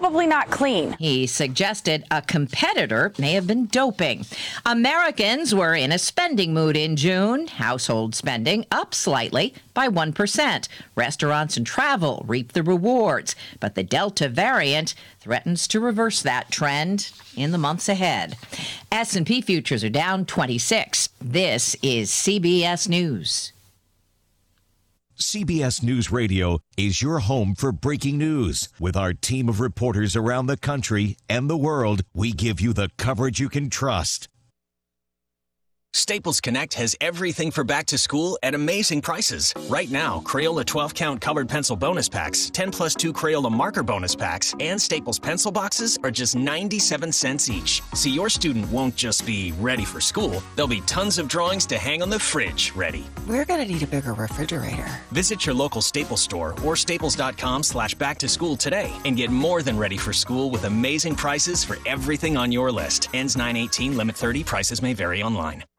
[0.00, 0.94] probably not clean.
[0.98, 4.24] He suggested a competitor may have been doping.
[4.64, 7.46] Americans were in a spending mood in June.
[7.46, 10.68] Household spending up slightly by 1%.
[10.96, 17.12] Restaurants and travel reap the rewards, but the Delta variant threatens to reverse that trend
[17.36, 18.38] in the months ahead.
[18.90, 21.10] S&P futures are down 26.
[21.20, 23.52] This is CBS News.
[25.20, 28.70] CBS News Radio is your home for breaking news.
[28.78, 32.88] With our team of reporters around the country and the world, we give you the
[32.96, 34.30] coverage you can trust.
[35.92, 39.52] Staples Connect has everything for back to school at amazing prices.
[39.68, 44.14] Right now, Crayola 12 count colored pencil bonus packs, 10 plus 2 Crayola marker bonus
[44.14, 47.82] packs, and Staples pencil boxes are just 97 cents each.
[47.94, 51.78] So your student won't just be ready for school, there'll be tons of drawings to
[51.78, 53.04] hang on the fridge ready.
[53.28, 54.88] We're gonna need a bigger refrigerator.
[55.10, 59.60] Visit your local Staples store or staples.com slash back to school today and get more
[59.60, 63.08] than ready for school with amazing prices for everything on your list.
[63.12, 65.64] Ends 918, limit 30, prices may vary online.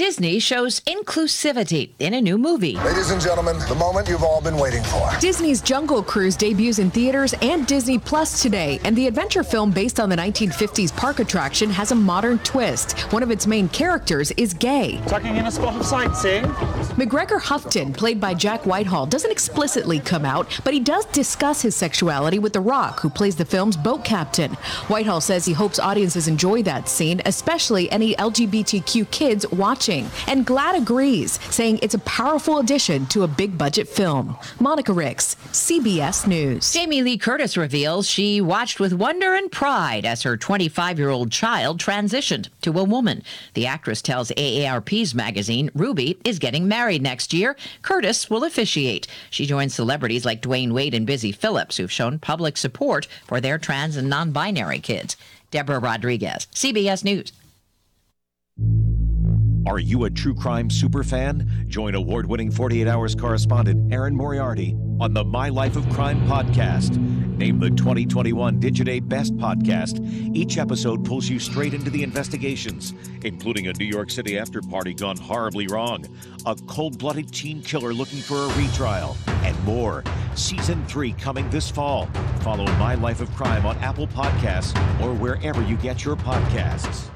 [0.00, 2.74] Disney shows inclusivity in a new movie.
[2.76, 5.10] Ladies and gentlemen, the moment you've all been waiting for.
[5.20, 10.00] Disney's Jungle Cruise debuts in theaters and Disney Plus today, and the adventure film based
[10.00, 12.98] on the 1950s park attraction has a modern twist.
[13.12, 15.02] One of its main characters is gay.
[15.06, 16.50] Tucking in a spot of sightseeing.
[16.96, 21.76] MacGregor Houghton, played by Jack Whitehall, doesn't explicitly come out, but he does discuss his
[21.76, 24.54] sexuality with The Rock, who plays the film's boat captain.
[24.88, 29.89] Whitehall says he hopes audiences enjoy that scene, especially any LGBTQ kids watching.
[29.90, 34.36] And GLAAD agrees, saying it's a powerful addition to a big budget film.
[34.60, 36.72] Monica Ricks, CBS News.
[36.72, 41.32] Jamie Lee Curtis reveals she watched with wonder and pride as her 25 year old
[41.32, 43.22] child transitioned to a woman.
[43.54, 47.56] The actress tells AARP's magazine Ruby is getting married next year.
[47.82, 49.08] Curtis will officiate.
[49.28, 53.58] She joins celebrities like Dwyane Wade and Busy Philipps, who've shown public support for their
[53.58, 55.16] trans and non binary kids.
[55.50, 57.32] Deborah Rodriguez, CBS News.
[59.66, 61.68] Are you a true crime superfan?
[61.68, 66.96] Join award winning 48 Hours correspondent Erin Moriarty on the My Life of Crime podcast.
[66.96, 70.00] Named the 2021 Digiday Best Podcast,
[70.34, 74.94] each episode pulls you straight into the investigations, including a New York City after party
[74.94, 76.06] gone horribly wrong,
[76.46, 80.02] a cold blooded teen killer looking for a retrial, and more.
[80.34, 82.06] Season 3 coming this fall.
[82.40, 87.10] Follow My Life of Crime on Apple Podcasts or wherever you get your podcasts.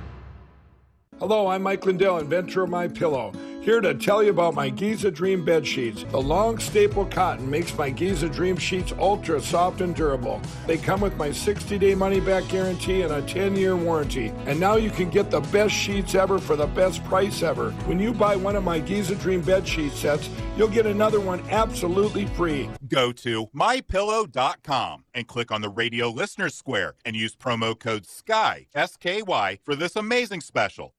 [1.21, 3.33] Hello, I'm Mike Lindell, inventor of My Pillow.
[3.63, 6.05] Here to tell you about my Giza Dream bed sheets.
[6.11, 10.43] The long staple cotton makes my Giza Dream sheets ultra soft and durable.
[10.67, 14.33] They come with my 60-day money-back guarantee and a 10-year warranty.
[14.47, 17.71] And now you can get the best sheets ever for the best price ever.
[17.87, 21.43] When you buy one of my Giza Dream bed sheet sets, you'll get another one
[21.49, 22.69] absolutely free.
[22.89, 28.67] Go to mypillow.com and click on the radio listener square and use promo code SKY,
[28.75, 30.95] S K Y, for this amazing special.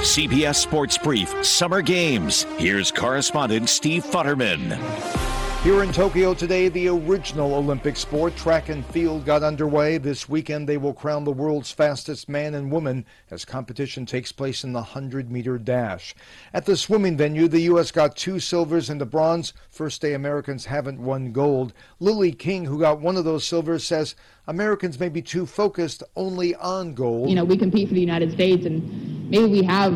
[0.00, 2.44] CBS Sports Brief Summer Games.
[2.56, 5.29] Here's correspondent Steve Futterman.
[5.62, 9.98] Here in Tokyo today, the original Olympic sport, track and field, got underway.
[9.98, 14.64] This weekend, they will crown the world's fastest man and woman as competition takes place
[14.64, 16.14] in the 100 meter dash.
[16.54, 17.90] At the swimming venue, the U.S.
[17.90, 19.52] got two silvers and a bronze.
[19.68, 21.74] First day Americans haven't won gold.
[21.98, 24.14] Lily King, who got one of those silvers, says
[24.46, 27.28] Americans may be too focused only on gold.
[27.28, 29.92] You know, we compete for the United States, and maybe we have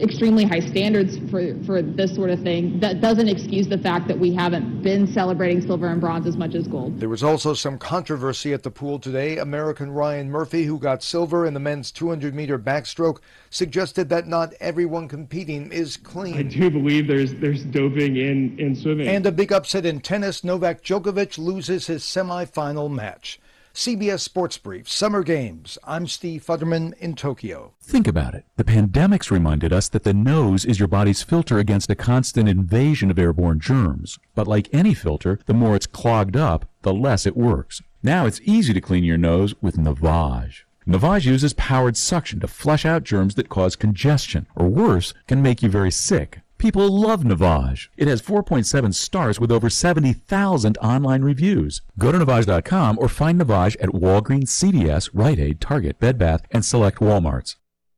[0.00, 2.78] extremely high standards for, for this sort of thing.
[2.80, 6.54] That doesn't excuse the fact that we haven't been celebrating silver and bronze as much
[6.54, 7.00] as gold.
[7.00, 9.38] There was also some controversy at the pool today.
[9.38, 13.18] American Ryan Murphy, who got silver in the men's 200 meter backstroke,
[13.50, 16.36] suggested that not everyone competing is clean.
[16.36, 19.08] I do believe there's there's doping in, in swimming.
[19.08, 20.44] And a big upset in tennis.
[20.44, 23.40] Novak Djokovic loses his semifinal match.
[23.76, 25.76] CBS Sports Brief, Summer Games.
[25.84, 27.74] I'm Steve Futterman in Tokyo.
[27.82, 28.46] Think about it.
[28.56, 33.10] The pandemics reminded us that the nose is your body's filter against a constant invasion
[33.10, 34.18] of airborne germs.
[34.34, 37.82] But like any filter, the more it's clogged up, the less it works.
[38.02, 40.62] Now it's easy to clean your nose with Navage.
[40.88, 45.62] Navage uses powered suction to flush out germs that cause congestion, or worse, can make
[45.62, 46.40] you very sick.
[46.58, 47.88] People love Navage.
[47.96, 51.82] It has 4.7 stars with over 70,000 online reviews.
[51.98, 56.64] Go to Navage.com or find Navage at Walgreens, CVS, Rite Aid, Target, Bed Bath, and
[56.64, 57.56] select Walmarts.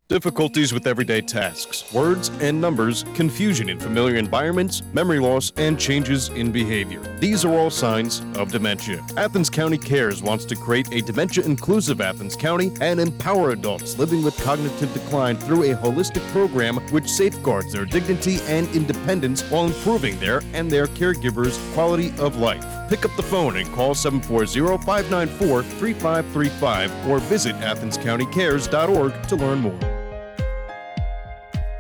[0.08, 6.30] Difficulties with everyday tasks, words and numbers, confusion in familiar environments, memory loss, and changes
[6.30, 7.02] in behavior.
[7.18, 9.04] These are all signs of dementia.
[9.18, 14.24] Athens County Cares wants to create a dementia inclusive Athens County and empower adults living
[14.24, 20.18] with cognitive decline through a holistic program which safeguards their dignity and independence while improving
[20.20, 22.64] their and their caregivers' quality of life.
[22.88, 29.97] Pick up the phone and call 740 594 3535 or visit athenscountycares.org to learn more.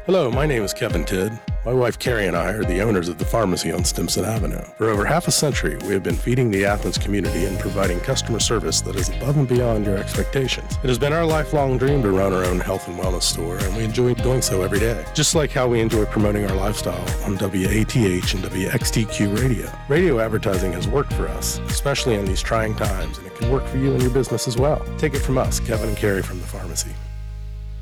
[0.08, 1.38] Hello, my name is Kevin Tidd.
[1.66, 4.62] My wife Carrie and I are the owners of the pharmacy on Stimson Avenue.
[4.78, 8.40] For over half a century, we have been feeding the Athens community and providing customer
[8.40, 10.78] service that is above and beyond your expectations.
[10.82, 13.76] It has been our lifelong dream to run our own health and wellness store, and
[13.76, 15.04] we enjoy doing so every day.
[15.12, 19.70] Just like how we enjoy promoting our lifestyle on WATH and WXTQ radio.
[19.90, 23.66] Radio advertising has worked for us, especially in these trying times, and it can work
[23.66, 24.82] for you and your business as well.
[24.96, 26.94] Take it from us, Kevin and Carrie from the pharmacy.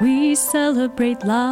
[0.00, 1.44] we celebrate life.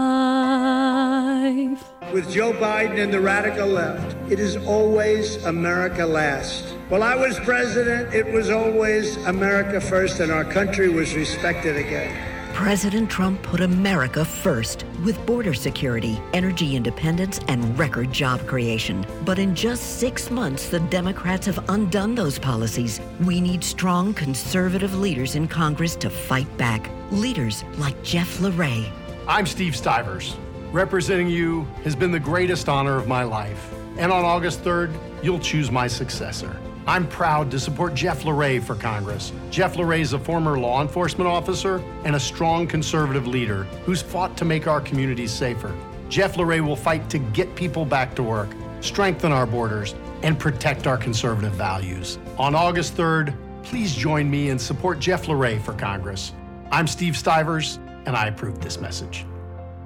[2.13, 6.65] With Joe Biden and the radical left, it is always America last.
[6.89, 12.28] While I was president, it was always America first, and our country was respected again.
[12.59, 19.07] President Trump put America first with border security, energy independence, and record job creation.
[19.25, 23.01] But in just six months, the Democrats have undone those policies.
[23.21, 26.91] We need strong conservative leaders in Congress to fight back.
[27.13, 28.91] Leaders like Jeff LaRe.
[29.29, 30.37] I'm Steve Stivers.
[30.73, 33.73] Representing you has been the greatest honor of my life.
[33.99, 36.59] And on August 3rd, you'll choose my successor.
[36.89, 39.31] I'm proud to support Jeff LaRe for Congress.
[39.51, 44.39] Jeff LaRe is a former law enforcement officer and a strong conservative leader who's fought
[44.39, 45.77] to make our communities safer.
[46.09, 48.49] Jeff LaRe will fight to get people back to work,
[48.81, 52.19] strengthen our borders, and protect our conservative values.
[52.39, 56.33] On August 3rd, please join me and support Jeff LaRe for Congress.
[56.73, 59.27] I'm Steve Stivers, and I approve this message.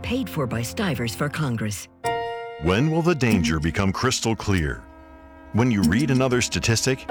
[0.02, 1.88] Paid for by Stivers for Congress.
[2.62, 4.84] When will the danger become crystal clear?
[5.52, 7.04] When you read another statistic?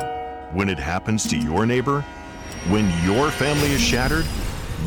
[0.51, 2.01] When it happens to your neighbor?
[2.69, 4.25] When your family is shattered?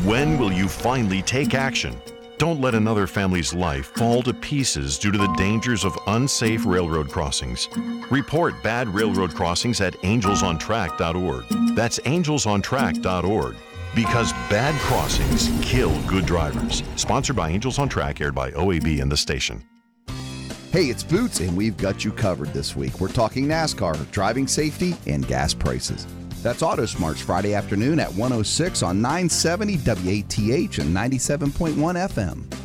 [0.03, 1.95] When will you finally take action?
[2.37, 7.09] Don't let another family's life fall to pieces due to the dangers of unsafe railroad
[7.09, 7.69] crossings.
[8.11, 11.75] Report bad railroad crossings at angelsontrack.org.
[11.77, 13.55] That's angelsontrack.org.
[13.95, 16.83] Because bad crossings kill good drivers.
[16.97, 19.63] Sponsored by Angels on Track, aired by OAB and the station.
[20.75, 22.99] Hey, it's Boots, and we've got you covered this week.
[22.99, 26.05] We're talking NASCAR, driving safety, and gas prices.
[26.43, 31.75] That's Auto Smarts Friday afternoon at 106 on 970 WATH and 97.1
[32.09, 32.64] FM.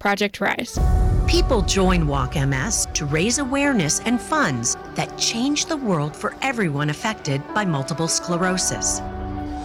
[0.00, 0.78] Project Rise.
[1.28, 6.88] People join Walk MS to raise awareness and funds that change the world for everyone
[6.88, 9.00] affected by multiple sclerosis.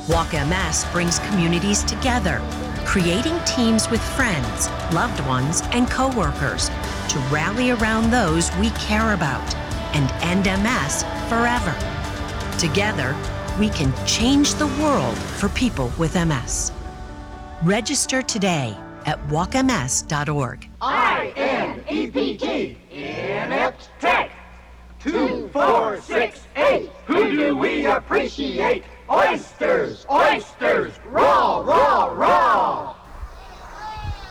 [0.10, 2.42] Walk MS brings communities together,
[2.86, 6.68] creating teams with friends, loved ones, and coworkers
[7.08, 9.56] to rally around those we care about
[9.96, 11.74] and end MS forever.
[12.60, 13.15] Together,
[13.58, 16.74] we can change the world for people with MS.
[17.63, 20.70] Register today at walkms.org.
[20.82, 24.32] I-N-E-P-T, Inept Tech.
[25.00, 26.90] Two, four, six, eight.
[27.06, 28.84] Who do we appreciate?
[29.10, 32.45] Oysters, oysters, raw, raw, raw.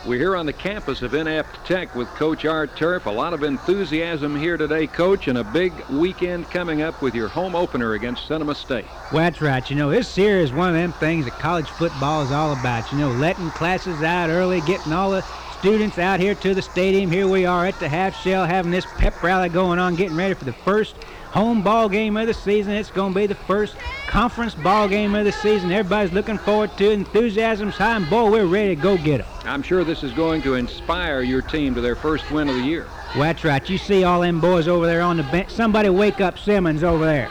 [0.05, 3.07] We're here on the campus of Inept Tech with Coach Art Turf.
[3.07, 7.27] A lot of enthusiasm here today, Coach, and a big weekend coming up with your
[7.27, 8.85] home opener against Cinema State.
[9.11, 9.67] Well, that's right.
[9.67, 12.91] You know, this year is one of them things that college football is all about.
[12.91, 15.25] You know, letting classes out early, getting all the
[15.57, 17.09] students out here to the stadium.
[17.09, 20.35] Here we are at the half shell having this pep rally going on, getting ready
[20.35, 20.95] for the first
[21.35, 22.71] home ball game of the season.
[22.71, 23.75] It's going to be the first
[24.07, 25.69] conference ball game of the season.
[25.69, 26.93] Everybody's looking forward to it.
[26.93, 29.27] Enthusiasm's high, and boy, we're ready to go get them.
[29.43, 32.61] I'm sure this is going to inspire your team to their first win of the
[32.61, 32.87] year.
[33.15, 33.69] Well, that's right.
[33.69, 35.49] You see all them boys over there on the bench.
[35.49, 37.29] Somebody wake up Simmons over there.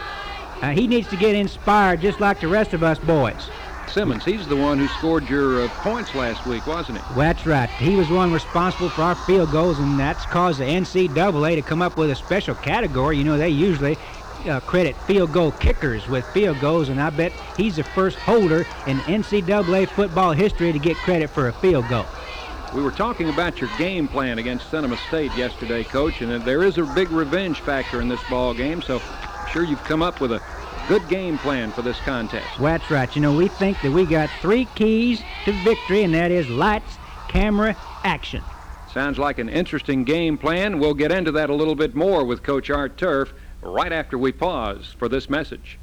[0.61, 3.49] Uh, he needs to get inspired just like the rest of us boys.
[3.89, 7.15] Simmons, he's the one who scored your uh, points last week, wasn't he?
[7.15, 7.69] That's right.
[7.71, 11.81] He was one responsible for our field goals, and that's caused the NCAA to come
[11.81, 13.17] up with a special category.
[13.17, 13.97] You know, they usually
[14.47, 18.65] uh, credit field goal kickers with field goals, and I bet he's the first holder
[18.87, 22.05] in NCAA football history to get credit for a field goal.
[22.73, 26.77] We were talking about your game plan against Cinema State yesterday, Coach, and there is
[26.77, 30.33] a big revenge factor in this ball game, so I'm sure you've come up with
[30.33, 30.41] a
[30.87, 32.59] good game plan for this contest.
[32.59, 33.13] Well, that's right.
[33.15, 36.97] You know, we think that we got three keys to victory, and that is lights,
[37.27, 38.43] camera, action.
[38.93, 40.79] Sounds like an interesting game plan.
[40.79, 44.31] We'll get into that a little bit more with Coach Art Turf right after we
[44.31, 45.77] pause for this message.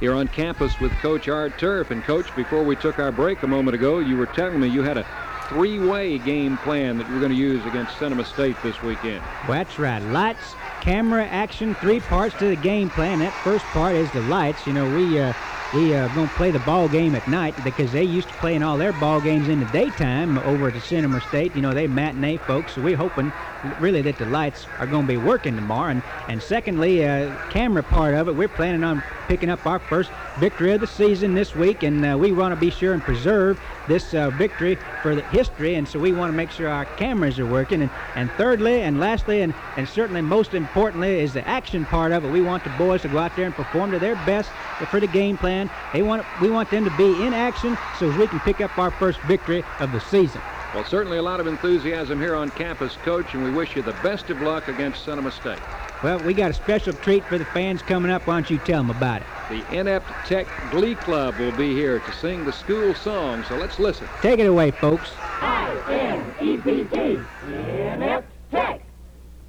[0.00, 1.90] Here on campus with Coach Art Turf.
[1.90, 4.82] And, Coach, before we took our break a moment ago, you were telling me you
[4.82, 5.06] had a
[5.48, 9.22] three-way game plan that you're going to use against Cinema State this weekend.
[9.48, 10.02] Well, that's right.
[10.04, 13.18] Lights, camera, action, three parts to the game plan.
[13.20, 14.66] That first part is the lights.
[14.66, 15.32] You know, we uh,
[15.74, 18.78] we uh, to play the ball game at night because they used to playing all
[18.78, 21.54] their ball games in the daytime over at the Cinema State.
[21.54, 23.32] You know, they matinee folks, so we're hoping
[23.78, 25.90] really that the lights are to be working tomorrow.
[25.90, 30.10] And, and secondly, uh, camera part of it, we're planning on picking up our first
[30.38, 33.60] victory of the season this week, and uh, we want to be sure and preserve
[33.88, 37.38] this uh, victory for the history, and so we want to make sure our cameras
[37.38, 37.82] are working.
[37.82, 42.24] And, and thirdly, and lastly, and, and certainly most importantly, is the action part of
[42.24, 42.30] it.
[42.30, 44.50] We want the boys to go out there and perform to their best
[44.90, 45.70] for the game plan.
[45.92, 48.90] They want we want them to be in action so we can pick up our
[48.90, 50.40] first victory of the season.
[50.74, 53.94] Well, certainly a lot of enthusiasm here on campus, Coach, and we wish you the
[54.02, 55.58] best of luck against Cinema State.
[56.00, 58.24] Well, we got a special treat for the fans coming up.
[58.26, 59.26] Why don't you tell them about it?
[59.50, 63.80] The Inept Tech Glee Club will be here to sing the school song, so let's
[63.80, 64.06] listen.
[64.22, 65.10] Take it away, folks.
[65.40, 68.82] I-N-E-P-T, Inept Tech.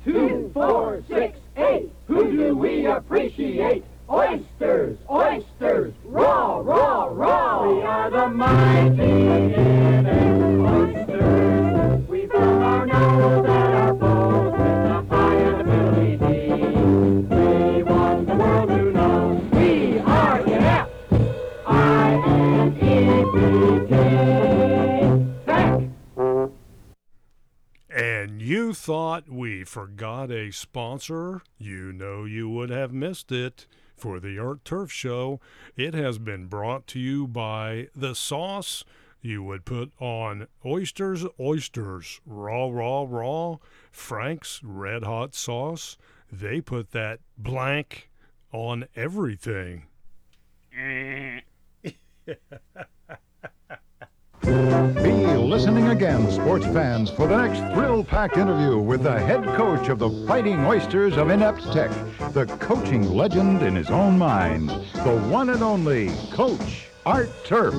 [0.04, 1.92] Two, four, six, eight.
[2.08, 3.84] Who do we appreciate?
[4.10, 7.72] Oysters, oysters, raw, raw, raw.
[7.72, 10.42] We are the mighty Inept
[11.08, 12.08] Oysters.
[12.08, 14.09] We found our nose at our
[28.50, 31.44] you thought we forgot a sponsor?
[31.60, 33.68] You know you would have missed it.
[33.96, 35.40] For the Art Turf Show,
[35.78, 38.84] it has been brought to you by the sauce
[39.22, 43.58] you would put on oysters, oysters, raw, raw, raw,
[43.92, 45.96] Frank's Red Hot Sauce.
[46.32, 48.10] They put that blank
[48.52, 49.84] on everything.
[54.44, 59.90] Be listening again, sports fans, for the next thrill packed interview with the head coach
[59.90, 61.92] of the Fighting Oysters of Inept Tech,
[62.34, 67.74] the coaching legend in his own mind, the one and only Coach Art Turf.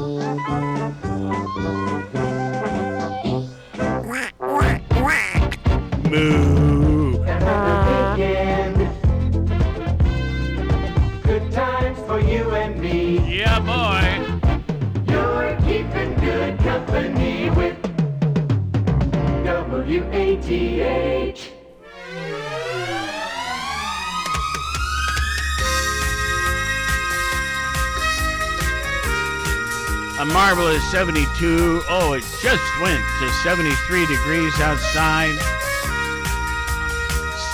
[30.41, 31.83] Marvelous 72.
[31.87, 35.37] Oh, it just went to 73 degrees outside.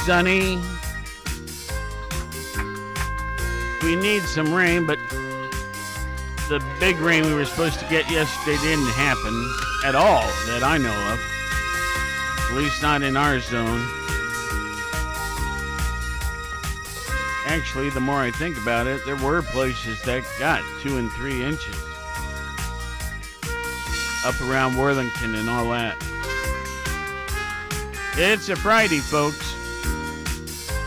[0.04, 0.62] Sunny.
[3.82, 5.00] We need some rain, but
[6.48, 9.34] the big rain we were supposed to get yesterday didn't happen
[9.84, 11.18] at all that I know of.
[12.52, 13.84] At least not in our zone.
[17.46, 21.42] Actually, the more I think about it, there were places that got two and three
[21.42, 21.74] inches
[24.26, 25.97] up around Worthington and all that.
[28.16, 29.54] It's a Friday, folks.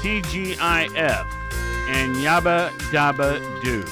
[0.02, 1.26] TGIF
[1.88, 3.86] and Yabba Dabba Doo.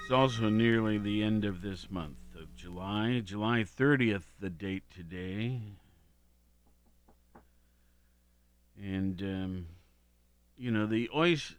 [0.00, 3.20] It's also nearly the end of this month of July.
[3.22, 5.60] July 30th, the date today.
[8.82, 9.66] And, um,
[10.56, 11.56] you know, the oysters.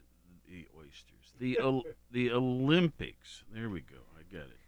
[1.40, 3.44] The Ol- the Olympics.
[3.52, 3.98] There we go.
[4.18, 4.60] I got it.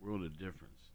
[0.00, 0.90] World of difference.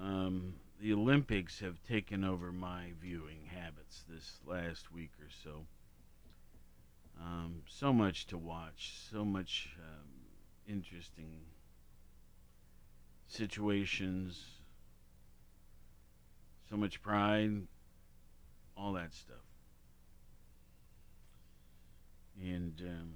[0.00, 5.66] Um, the Olympics have taken over my viewing habits this last week or so.
[7.20, 10.08] Um, so much to watch, so much um,
[10.68, 11.40] interesting
[13.26, 14.44] situations,
[16.68, 17.66] so much pride,
[18.76, 19.36] all that stuff.
[22.38, 23.12] And um,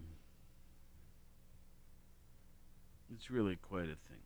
[3.13, 4.23] it's really quite a thing.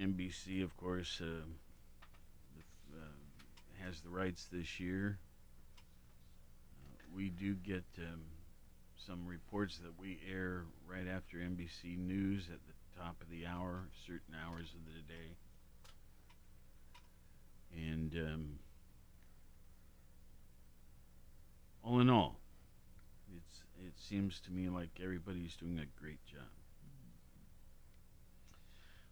[0.00, 1.44] NBC, of course, uh,
[2.94, 5.18] uh, has the rights this year.
[6.82, 8.22] Uh, we do get um,
[9.06, 13.88] some reports that we air right after NBC News at the top of the hour,
[14.06, 15.36] certain hours of the day.
[17.76, 18.58] And um,
[21.84, 22.36] all in all,
[23.36, 26.59] it's it seems to me like everybody's doing a great job.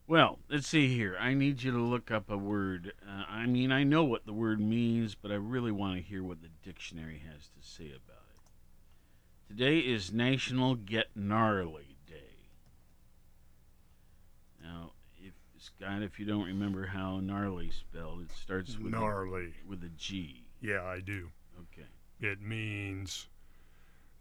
[0.09, 1.19] Well, let's see here.
[1.21, 2.95] I need you to look up a word.
[3.07, 6.25] Uh, I mean, I know what the word means, but I really want to hear
[6.25, 9.49] what the dictionary has to say about it.
[9.49, 12.49] Today is National Get Gnarly Day.
[14.63, 19.53] Now, if Scott, if you don't remember how gnarly spelled, it starts with Gnarly.
[19.63, 20.47] A, with a G.
[20.63, 21.29] Yeah, I do.
[21.59, 21.89] Okay.
[22.19, 23.29] It means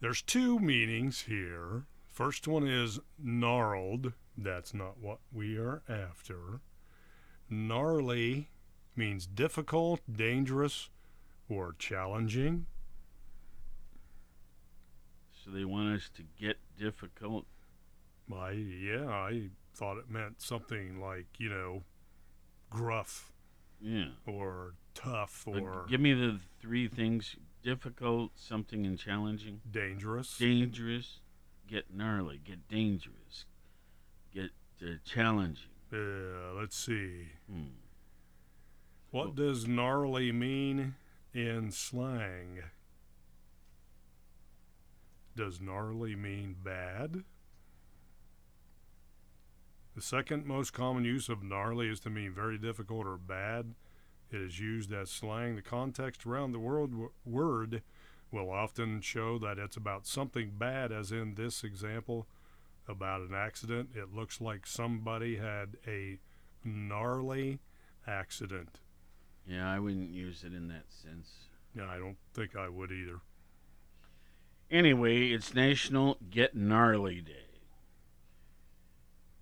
[0.02, 1.84] there's two meanings here.
[2.12, 4.12] First one is gnarled.
[4.40, 6.60] That's not what we are after.
[7.50, 8.50] Gnarly
[8.94, 10.90] means difficult, dangerous,
[11.48, 12.66] or challenging.
[15.32, 17.46] So they want us to get difficult.
[18.32, 21.82] I yeah, I thought it meant something like you know,
[22.70, 23.32] gruff.
[23.80, 24.10] Yeah.
[24.26, 29.62] Or tough or give me the three things: difficult, something, and challenging.
[29.68, 30.38] dangerous.
[30.38, 31.20] Dangerous,
[31.66, 33.46] get gnarly, get dangerous,
[34.34, 34.50] get
[34.82, 35.64] uh, challenging.
[35.92, 37.28] Uh, let's see.
[37.50, 37.78] Hmm.
[39.10, 40.94] What does gnarly mean
[41.32, 42.60] in slang?
[45.34, 47.24] Does gnarly mean bad?
[49.94, 53.74] The second most common use of gnarly is to mean very difficult or bad.
[54.30, 55.56] It is used as slang.
[55.56, 56.92] The context around the word,
[57.24, 57.82] word
[58.30, 62.26] will often show that it's about something bad, as in this example
[62.88, 63.90] about an accident.
[63.94, 66.18] It looks like somebody had a
[66.64, 67.60] gnarly
[68.06, 68.80] accident.
[69.46, 71.30] Yeah, I wouldn't use it in that sense.
[71.74, 73.20] Yeah, I don't think I would either.
[74.70, 77.60] Anyway, it's National Get Gnarly Day.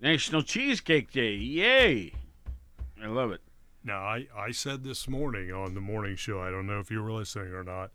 [0.00, 1.34] National Cheesecake Day.
[1.34, 2.12] Yay!
[3.02, 3.40] I love it.
[3.82, 7.02] Now, I, I said this morning on the morning show, I don't know if you
[7.02, 7.90] were listening or not,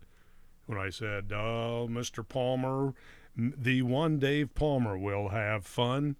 [0.66, 2.26] when I said, oh, Mr.
[2.26, 2.94] Palmer,
[3.36, 6.16] the one Dave Palmer will have fun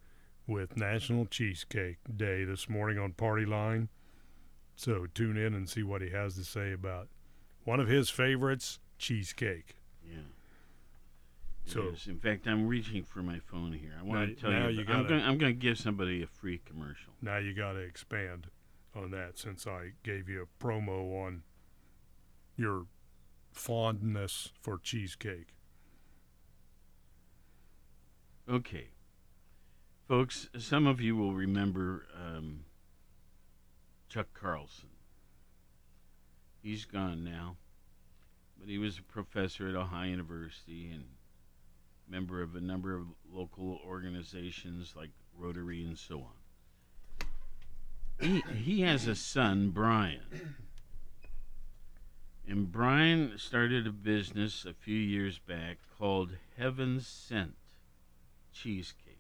[0.46, 3.88] with National Cheesecake Day this morning on Party Line.
[4.74, 7.08] So tune in and see what he has to say about
[7.64, 9.76] one of his favorites, cheesecake.
[10.04, 10.22] Yeah.
[11.64, 12.06] So- is.
[12.08, 13.94] in fact, I'm reaching for my phone here.
[13.98, 14.80] I want Now- to tell you.
[14.80, 15.22] you gotta- going.
[15.22, 17.12] I'm going to give somebody a free commercial.
[17.20, 18.48] Now you got to expand
[18.94, 21.44] on that since I gave you a promo on
[22.56, 22.86] your
[23.52, 25.54] fondness for cheesecake.
[28.50, 28.88] Okay,
[30.08, 30.48] folks.
[30.58, 32.64] Some of you will remember um,
[34.08, 34.88] Chuck Carlson.
[36.60, 37.56] He's gone now,
[38.58, 41.04] but he was a professor at Ohio University and
[42.08, 47.28] member of a number of local organizations like Rotary and so on.
[48.20, 50.56] He, he has a son, Brian.
[52.46, 57.54] And Brian started a business a few years back called Heaven Sent
[58.52, 59.18] Cheesecakes.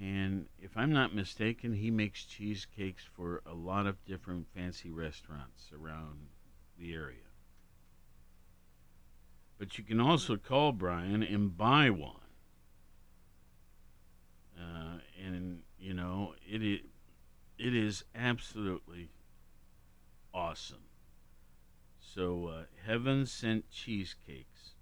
[0.00, 5.70] And if I'm not mistaken, he makes cheesecakes for a lot of different fancy restaurants
[5.72, 6.26] around
[6.78, 7.18] the area.
[9.58, 12.16] But you can also call Brian and buy one.
[14.58, 16.80] Uh, and you know it is,
[17.58, 19.10] it is absolutely
[20.32, 20.84] awesome.
[21.98, 24.73] So uh, heaven sent cheesecakes,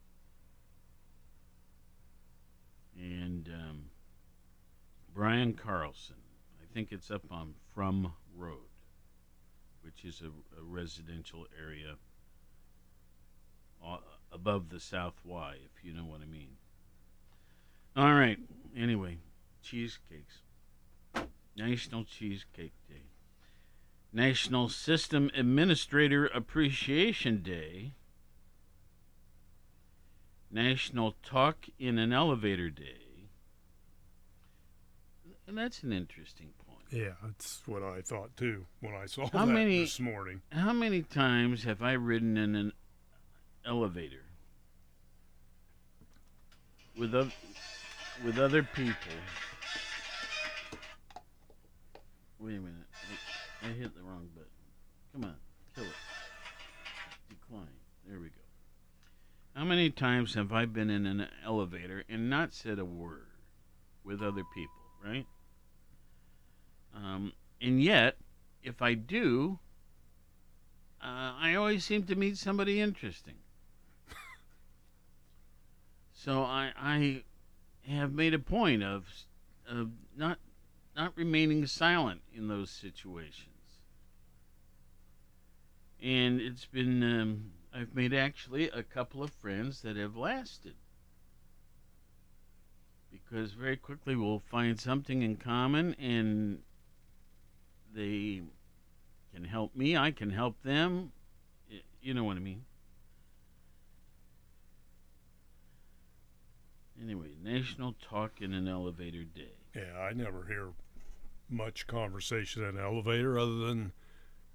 [2.98, 3.85] and um,
[5.14, 6.16] Brian Carlson.
[6.62, 8.70] I think it's up on From Road,
[9.83, 10.28] which is a,
[10.59, 11.96] a residential area
[13.85, 13.98] uh,
[14.33, 16.57] above the South Y, if you know what I mean.
[17.94, 18.38] All right.
[18.76, 19.18] Anyway,
[19.62, 20.40] cheesecakes.
[21.57, 23.02] National Cheesecake Day.
[24.12, 27.92] National System Administrator Appreciation Day.
[30.53, 33.29] National Talk in an Elevator Day.
[35.47, 36.85] And that's an interesting point.
[36.91, 40.43] Yeah, that's what I thought too when I saw How that many this morning.
[40.51, 42.73] How many times have I ridden in an
[43.65, 44.25] elevator
[46.99, 47.35] with oth-
[48.25, 49.12] with other people?
[52.38, 52.75] Wait a minute.
[53.62, 54.51] I hit the wrong button.
[55.12, 55.37] Come on,
[59.55, 63.27] How many times have I been in an elevator and not said a word
[64.03, 65.27] with other people, right?
[66.95, 68.17] Um, and yet,
[68.62, 69.59] if I do,
[71.03, 73.35] uh, I always seem to meet somebody interesting.
[76.15, 77.23] so I, I
[77.87, 79.07] have made a point of,
[79.69, 80.38] of not
[80.95, 83.49] not remaining silent in those situations.
[86.03, 90.74] And it's been um, I've made actually a couple of friends that have lasted.
[93.11, 96.58] Because very quickly we'll find something in common and
[97.94, 98.42] they
[99.35, 101.12] can help me, I can help them.
[102.02, 102.64] You know what I mean?
[107.02, 109.52] Anyway, National Talk in an Elevator Day.
[109.74, 110.68] Yeah, I never hear
[111.48, 113.92] much conversation in an elevator other than,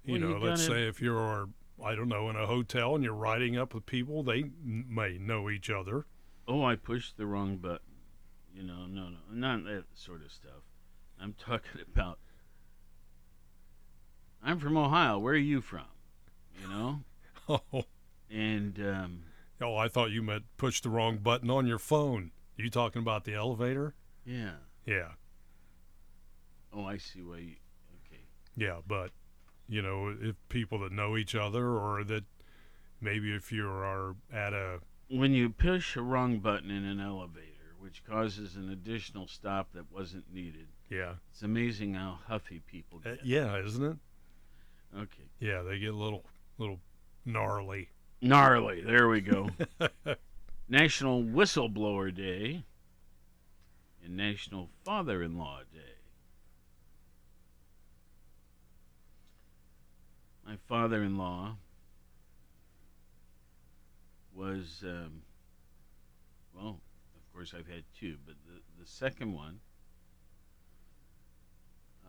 [0.04, 1.48] you Well, know, you let's gotta- say if you're,
[1.84, 5.16] I don't know, in a hotel and you're riding up with people, they n- may
[5.18, 6.06] know each other.
[6.46, 7.78] Oh, I pushed the wrong button.
[8.54, 10.62] You know, no, no, not that sort of stuff.
[11.20, 12.18] I'm talking about.
[14.42, 15.18] I'm from Ohio.
[15.18, 15.86] Where are you from?
[16.60, 17.00] You know.
[17.72, 17.84] Oh.
[18.30, 19.22] And um,
[19.58, 22.30] Oh, I thought you meant push the wrong button on your phone.
[22.58, 23.94] You talking about the elevator?
[24.26, 24.50] yeah.
[24.84, 25.12] Yeah,
[26.74, 27.56] Oh, I see why you.
[28.06, 28.20] Okay.
[28.54, 29.12] yeah, but
[29.68, 32.24] you know, if people that know each other, or that
[33.00, 37.74] maybe if you are at a When you push a wrong button in an elevator,
[37.78, 43.10] which causes an additional stop that wasn't needed, yeah, it's amazing how huffy people uh,
[43.10, 43.26] get.
[43.26, 43.96] yeah, isn't it?
[44.96, 45.28] Okay.
[45.40, 46.24] Yeah, they get a little
[46.56, 46.80] little
[47.24, 47.90] gnarly.
[48.20, 48.82] Gnarly.
[48.82, 49.50] There we go.
[50.68, 52.64] National Whistleblower Day
[54.04, 55.97] and National Father in Law Day.
[60.48, 61.56] My father in law
[64.34, 65.20] was, um,
[66.54, 66.80] well,
[67.14, 69.60] of course, I've had two, but the, the second one,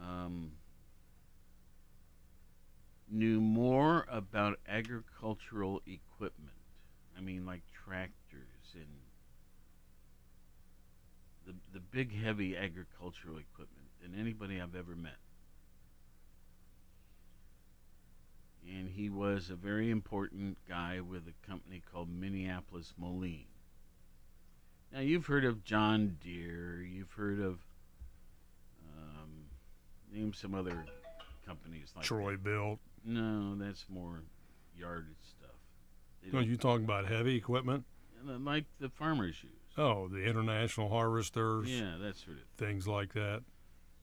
[0.01, 0.51] um,
[3.11, 6.55] knew more about agricultural equipment.
[7.17, 8.87] I mean, like tractors and
[11.45, 15.17] the the big, heavy agricultural equipment than anybody I've ever met.
[18.77, 23.45] And he was a very important guy with a company called Minneapolis Moline.
[24.93, 26.81] Now you've heard of John Deere.
[26.81, 27.59] You've heard of
[28.97, 29.45] um,
[30.13, 30.85] name some other
[31.45, 32.43] companies like Troy that.
[32.43, 32.79] built.
[33.05, 34.21] No, that's more
[34.77, 35.49] yard stuff.
[36.23, 37.85] They No, you talking about heavy equipment?
[38.25, 39.53] like the farmers use.
[39.77, 41.69] Oh, the international harvesters.
[41.69, 43.43] Yeah, that sort of things like that.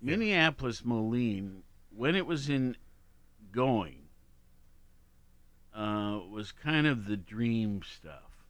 [0.01, 1.63] Minneapolis Moline,
[1.95, 2.77] when it was in
[3.53, 4.06] going,
[5.77, 8.47] uh, was kind of the dream stuff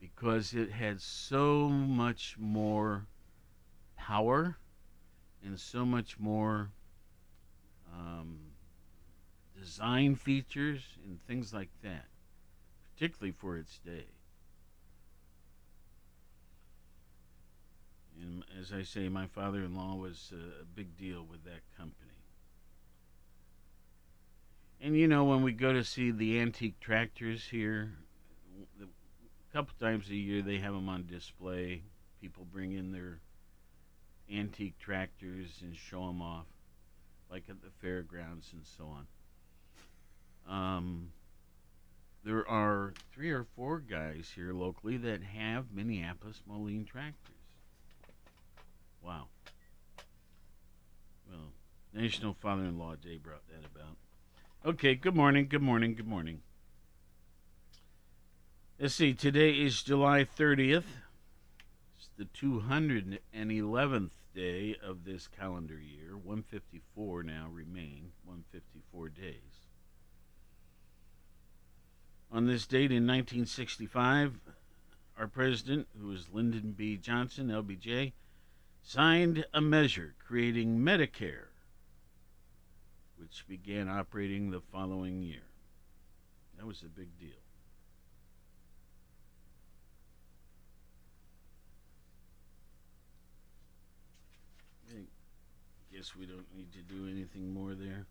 [0.00, 3.06] because it had so much more
[3.96, 4.56] power
[5.44, 6.70] and so much more
[7.92, 8.38] um,
[9.58, 12.06] design features and things like that,
[12.94, 14.06] particularly for its day.
[18.20, 22.01] And as I say, my father-in-law was uh, a big deal with that company.
[24.84, 27.92] And you know, when we go to see the antique tractors here,
[28.82, 28.86] a
[29.52, 31.82] couple times a year they have them on display.
[32.20, 33.20] People bring in their
[34.30, 36.46] antique tractors and show them off,
[37.30, 38.88] like at the fairgrounds and so
[40.48, 40.66] on.
[40.76, 41.12] Um,
[42.24, 47.36] there are three or four guys here locally that have Minneapolis Moline tractors.
[49.00, 49.28] Wow.
[51.30, 51.52] Well,
[51.94, 53.96] National Father in Law Day brought that about.
[54.64, 56.40] Okay, good morning, good morning, good morning.
[58.78, 60.84] Let's see, today is July 30th.
[61.96, 66.16] It's the 211th day of this calendar year.
[66.16, 69.66] 154 now remain, 154 days.
[72.30, 74.38] On this date in 1965,
[75.18, 76.96] our president, who was Lyndon B.
[76.96, 78.12] Johnson, LBJ,
[78.80, 81.46] signed a measure creating Medicare,
[83.22, 85.44] which began operating the following year.
[86.58, 87.28] That was a big deal.
[94.90, 98.06] I guess we don't need to do anything more there.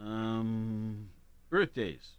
[0.00, 1.08] Um,
[1.48, 2.10] birthdays.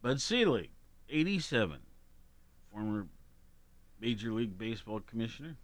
[0.00, 0.70] Bud Selig,
[1.08, 1.78] 87.
[2.72, 3.08] Former
[4.00, 5.56] Major League Baseball commissioner.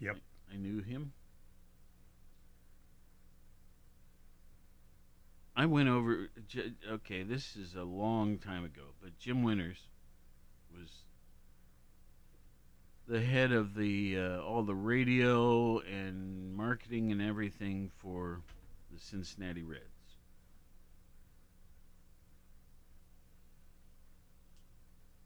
[0.00, 0.16] Yep.
[0.50, 1.12] I, I knew him.
[5.54, 6.30] I went over.
[6.90, 9.88] Okay, this is a long time ago, but Jim Winters
[10.74, 10.88] was
[13.06, 18.40] the head of the uh, all the radio and marketing and everything for
[18.90, 19.82] the Cincinnati Reds.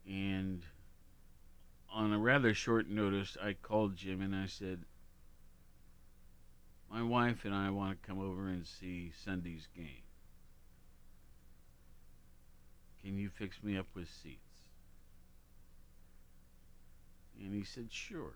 [0.05, 0.61] And
[1.93, 4.83] on a rather short notice, I called Jim and I said,
[6.91, 10.03] "My wife and I want to come over and see Sunday's game.
[13.07, 14.51] Can you fix me up with seats?"
[17.39, 18.33] And he said, "Sure."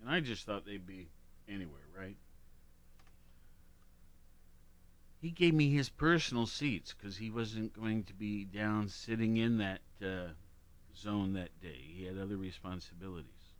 [0.00, 1.10] And I just thought they'd be
[1.46, 2.16] anywhere, right?
[5.20, 9.58] He gave me his personal seats because he wasn't going to be down sitting in
[9.58, 10.28] that uh,
[10.96, 11.92] zone that day.
[11.94, 13.52] He had other responsibilities.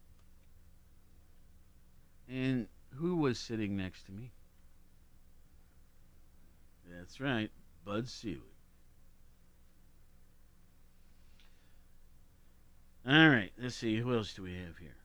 [2.26, 4.32] And who was sitting next to me?
[6.88, 7.50] That's right,
[7.84, 8.47] Bud Selig.
[13.08, 13.96] All right, let's see.
[13.96, 14.96] Who else do we have here?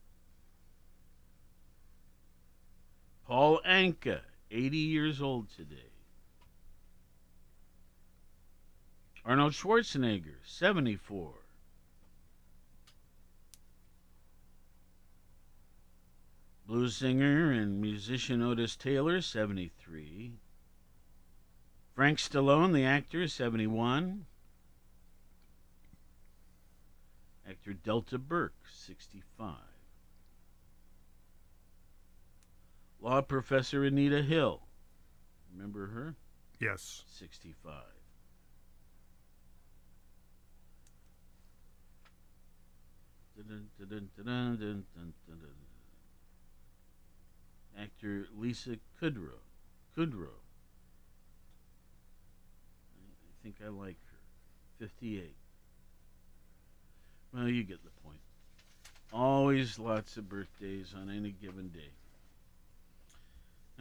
[3.26, 4.20] Paul Anka,
[4.52, 5.94] 80 years old today.
[9.24, 11.32] Arnold Schwarzenegger, 74.
[16.68, 20.34] Blues singer and musician Otis Taylor, 73.
[21.96, 24.26] Frank Stallone, the actor, 71.
[27.48, 29.56] Actor Delta Burke, 65.
[33.02, 34.62] Law professor Anita Hill.
[35.54, 36.16] Remember her?
[36.60, 37.04] Yes.
[37.08, 37.74] 65.
[47.78, 49.42] Actor Lisa Kudrow.
[49.98, 50.40] Kudrow.
[52.98, 54.88] I think I like her.
[54.88, 55.36] 58.
[57.34, 58.20] Well, you get the point.
[59.12, 61.90] Always lots of birthdays on any given day.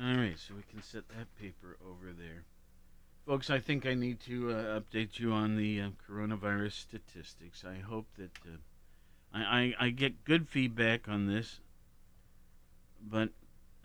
[0.03, 2.45] All right, so we can set that paper over there.
[3.27, 7.65] Folks, I think I need to uh, update you on the uh, coronavirus statistics.
[7.65, 8.57] I hope that uh,
[9.35, 11.61] I, I, I get good feedback on this,
[13.01, 13.29] but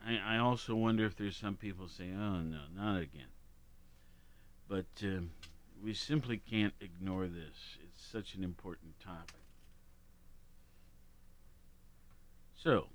[0.06, 3.28] I, I also wonder if there's some people saying, oh, no, not again.
[4.68, 5.32] But um,
[5.84, 7.78] we simply can't ignore this.
[7.84, 9.36] It's such an important topic.
[12.58, 12.90] So,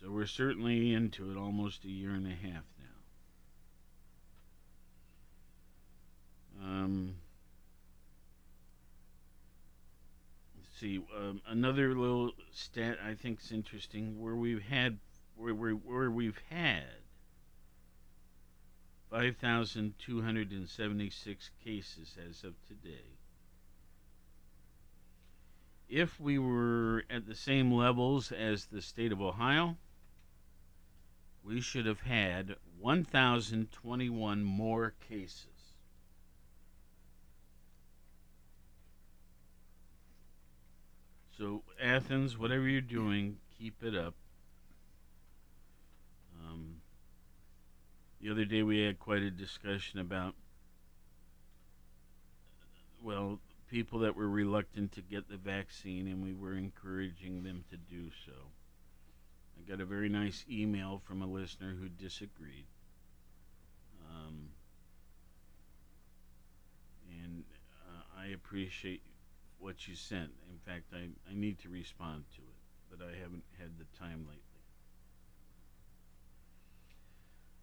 [0.00, 2.84] So we're certainly into it almost a year and a half now.
[6.62, 7.16] Um,
[10.56, 11.00] let's see.
[11.16, 14.98] Um, another little stat I think is interesting, where we've had
[15.36, 16.84] where, where, where we've had
[19.10, 23.18] 5,276 cases as of today.
[25.88, 29.76] If we were at the same levels as the state of Ohio,
[31.44, 35.46] we should have had 1,021 more cases.
[41.36, 44.14] So, Athens, whatever you're doing, keep it up.
[46.40, 46.76] Um,
[48.20, 50.34] the other day we had quite a discussion about,
[53.02, 53.40] well,
[53.74, 58.08] people that were reluctant to get the vaccine, and we were encouraging them to do
[58.24, 58.30] so.
[59.58, 62.66] I got a very nice email from a listener who disagreed.
[64.08, 64.50] Um,
[67.24, 67.42] and
[67.88, 69.02] uh, I appreciate
[69.58, 70.30] what you sent.
[70.52, 74.24] In fact, I, I need to respond to it, but I haven't had the time
[74.28, 74.40] lately.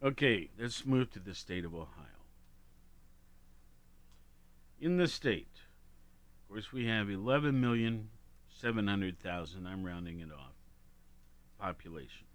[0.04, 1.88] Okay, let's move to the state of Ohio.
[4.78, 5.62] In the state,
[6.52, 10.52] course, we have 11,700,000, I'm rounding it off,
[11.58, 12.26] population.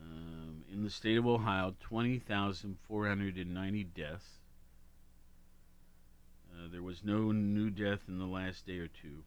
[0.00, 4.38] um, in the state of Ohio, 20,490 deaths.
[6.52, 9.24] Uh, there was no new death in the last day or two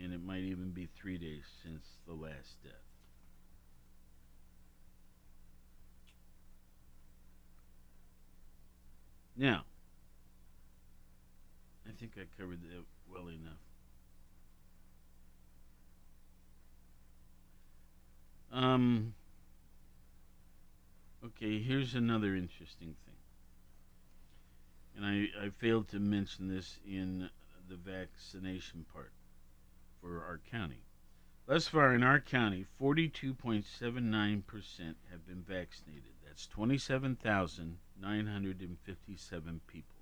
[0.00, 2.91] and it might even be three days since the last death.
[9.42, 9.64] Now,
[11.84, 13.58] I think I covered that well enough.
[18.52, 19.14] Um,
[21.24, 23.16] okay, here's another interesting thing.
[24.96, 27.28] And I, I failed to mention this in
[27.68, 29.10] the vaccination part
[30.00, 30.84] for our county.
[31.46, 33.64] Thus far in our county, 42.79%
[35.10, 36.12] have been vaccinated.
[36.24, 36.46] That's
[38.02, 39.94] 27,957 people,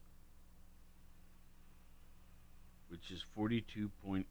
[2.88, 4.24] which is 42.8%.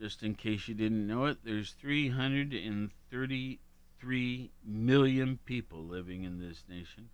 [0.00, 7.10] Just in case you didn't know it, there's 333 million people living in this nation.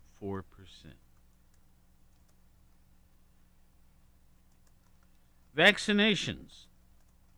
[5.57, 6.67] Vaccinations.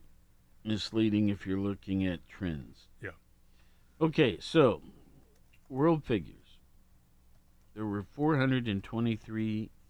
[0.65, 2.87] misleading if you're looking at trends.
[3.03, 3.11] Yeah.
[4.01, 4.81] Okay, so
[5.69, 6.37] world figures.
[7.75, 8.05] There were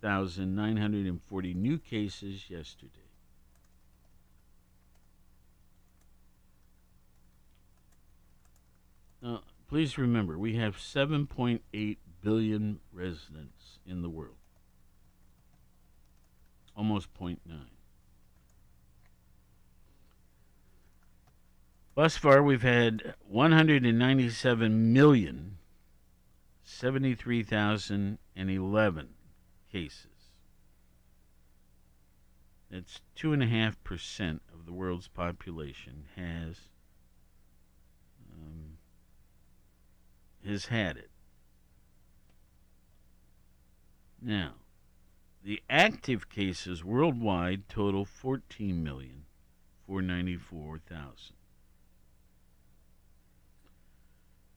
[0.03, 2.91] 423,940 new cases yesterday.
[9.23, 14.35] Now, please remember, we have 7.8 billion residents in the world.
[16.77, 17.39] Almost 0.9.
[21.95, 25.59] Thus far, we've had 197 million
[26.65, 29.09] 73,011
[29.73, 30.07] cases.
[32.71, 36.61] That's 2.5% of the world's population has
[38.33, 38.79] um,
[40.47, 41.11] has had it.
[44.21, 44.53] Now,
[45.43, 49.25] the active cases worldwide total 14 million
[49.87, 51.35] 494,000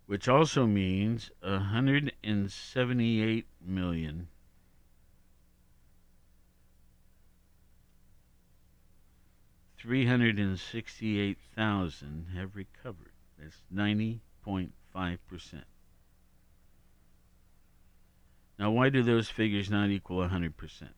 [0.05, 4.27] which also means 178 million
[9.85, 13.11] three hundred and sixty-eight thousand have recovered.
[13.37, 15.65] That's ninety point five percent.
[18.57, 20.95] Now, why do those figures not equal hundred percent?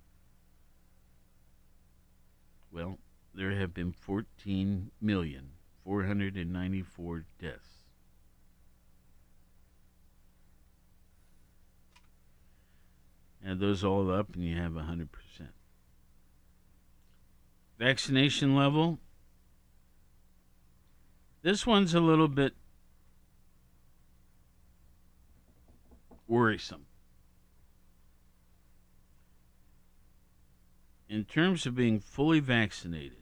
[2.71, 2.97] Well,
[3.35, 5.49] there have been fourteen million
[5.83, 7.83] four hundred and ninety-four deaths.
[13.45, 15.07] Add those all up, and you have 100%.
[17.78, 18.99] Vaccination level.
[21.43, 22.53] This one's a little bit
[26.28, 26.86] worrisome.
[31.07, 33.21] In terms of being fully vaccinated,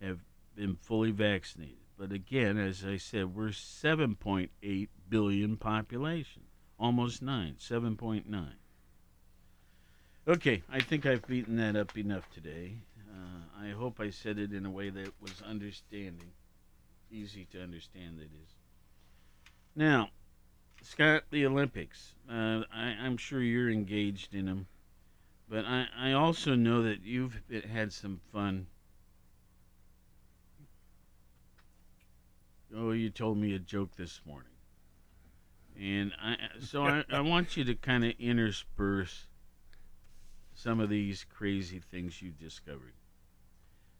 [0.00, 0.20] have
[0.54, 1.78] been fully vaccinated.
[1.98, 6.42] But again, as I said, we're 7.8 billion population,
[6.78, 8.52] almost 9, 7.9.
[10.28, 12.78] Okay, I think I've beaten that up enough today.
[13.08, 16.32] Uh, I hope I said it in a way that was understanding,
[17.12, 18.18] easy to understand.
[18.18, 18.56] That is.
[19.76, 20.08] Now,
[20.82, 22.14] Scott, the Olympics.
[22.28, 24.66] Uh, I, I'm sure you're engaged in them,
[25.48, 28.66] but I, I also know that you've had some fun.
[32.76, 34.50] Oh, you told me a joke this morning,
[35.80, 39.28] and I so I, I want you to kind of intersperse
[40.56, 42.94] some of these crazy things you discovered.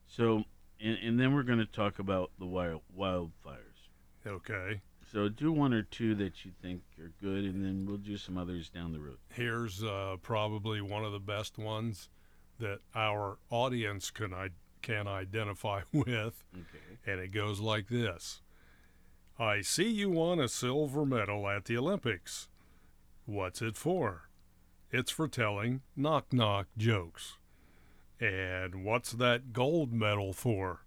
[0.09, 0.45] So,
[0.81, 3.89] and, and then we're going to talk about the wild wildfires.
[4.27, 4.81] Okay.
[5.13, 8.37] So do one or two that you think are good, and then we'll do some
[8.39, 9.19] others down the road.
[9.29, 12.09] Here's uh, probably one of the best ones
[12.59, 14.51] that our audience can I-
[14.83, 16.97] can identify with, Okay.
[17.07, 18.41] and it goes like this:
[19.39, 22.49] I see you won a silver medal at the Olympics.
[23.27, 24.29] What's it for?
[24.91, 27.39] It's for telling knock knock jokes.
[28.21, 30.81] And what's that gold medal for?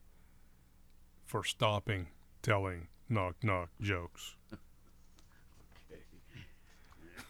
[1.25, 2.07] For stopping
[2.41, 4.35] telling knock knock jokes.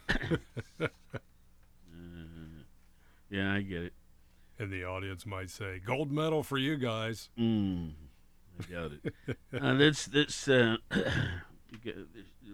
[0.10, 0.18] Uh,
[3.30, 3.94] yeah, I get it.
[4.58, 7.92] And the audience might say, "Gold medal for you guys." Mm,
[8.60, 9.14] I doubt it.
[9.54, 10.78] uh, let's let's uh,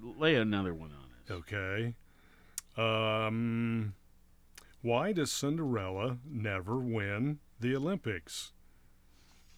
[0.01, 1.31] lay another one on us.
[1.31, 1.95] Okay.
[2.77, 3.93] Um,
[4.85, 8.53] why does Cinderella never win the Olympics?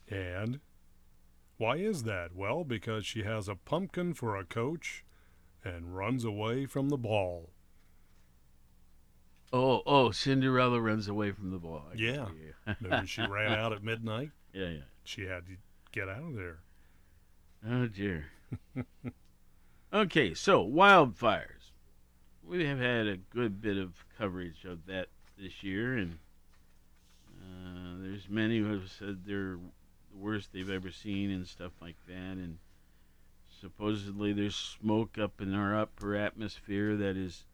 [0.07, 0.61] And
[1.57, 2.33] why is that?
[2.33, 5.03] Well, because she has a pumpkin for a coach
[5.65, 7.49] and runs away from the ball.
[9.51, 11.83] Oh, oh, Cinderella runs away from the ball.
[11.93, 12.27] Yeah.
[13.05, 14.31] she ran out at midnight?
[14.53, 14.79] Yeah, yeah.
[15.03, 15.57] She had to
[15.91, 16.59] get out of there.
[17.69, 18.27] Oh dear.
[19.93, 21.73] okay, so wildfires.
[22.41, 26.17] We have had a good bit of coverage of that this year, and
[27.39, 29.57] uh, there's many who have said they're
[30.11, 32.13] the worst they've ever seen and stuff like that.
[32.13, 32.57] And
[33.61, 37.45] supposedly there's smoke up in our upper atmosphere that is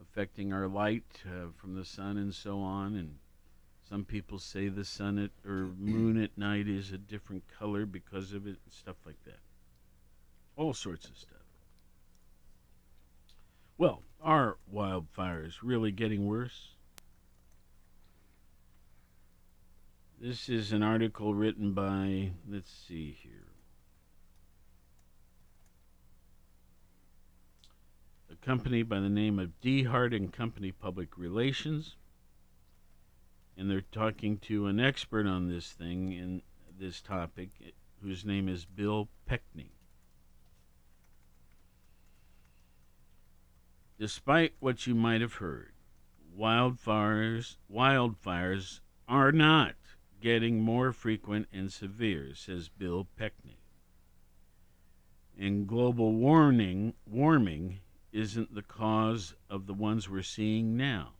[0.00, 2.94] affecting our light uh, from the sun and so on.
[2.94, 3.16] And
[3.88, 8.32] some people say the sun at, or moon at night is a different color because
[8.32, 9.40] of it and stuff like that.
[10.56, 11.38] All sorts of stuff.
[13.76, 16.70] Well, are wildfires really getting worse?
[20.20, 23.52] This is an article written by, let's see here.
[28.30, 29.84] A company by the name of D.
[29.84, 31.94] Hart and Company Public Relations.
[33.56, 36.42] And they're talking to an expert on this thing in
[36.78, 37.50] this topic,
[38.02, 39.77] whose name is Bill Pekny.
[43.98, 45.72] Despite what you might have heard,
[46.38, 48.78] wildfires wildfires
[49.08, 49.74] are not
[50.20, 53.58] getting more frequent and severe, says Bill Pekny.
[55.36, 57.80] And global warming warming
[58.12, 61.14] isn't the cause of the ones we're seeing now.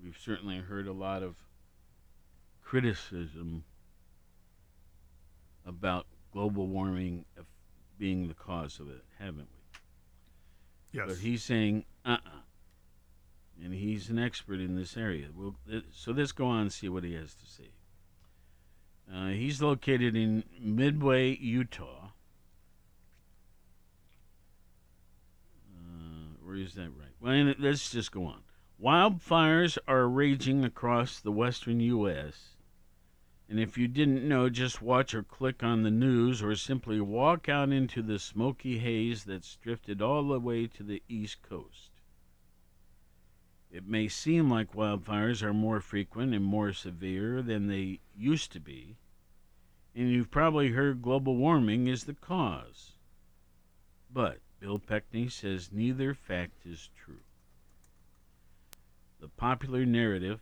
[0.00, 1.36] We've certainly heard a lot of
[2.62, 3.64] criticism
[5.66, 7.24] about global warming
[7.98, 10.98] being the cause of it, haven't we?
[10.98, 11.04] Yes.
[11.08, 12.40] But he's saying, uh uh
[13.62, 15.26] And he's an expert in this area.
[15.34, 15.56] We'll,
[15.92, 17.70] so let's go on and see what he has to say.
[19.12, 22.10] Uh, he's located in Midway, Utah.
[25.74, 27.14] Uh, or is that right?
[27.20, 28.42] Well, let's just go on.
[28.82, 32.57] Wildfires are raging across the western U.S.
[33.48, 37.48] And if you didn't know, just watch or click on the news or simply walk
[37.48, 41.90] out into the smoky haze that's drifted all the way to the east coast.
[43.70, 48.60] It may seem like wildfires are more frequent and more severe than they used to
[48.60, 48.96] be,
[49.94, 52.92] and you've probably heard global warming is the cause.
[54.10, 57.20] But Bill Pekny says neither fact is true.
[59.20, 60.40] The popular narrative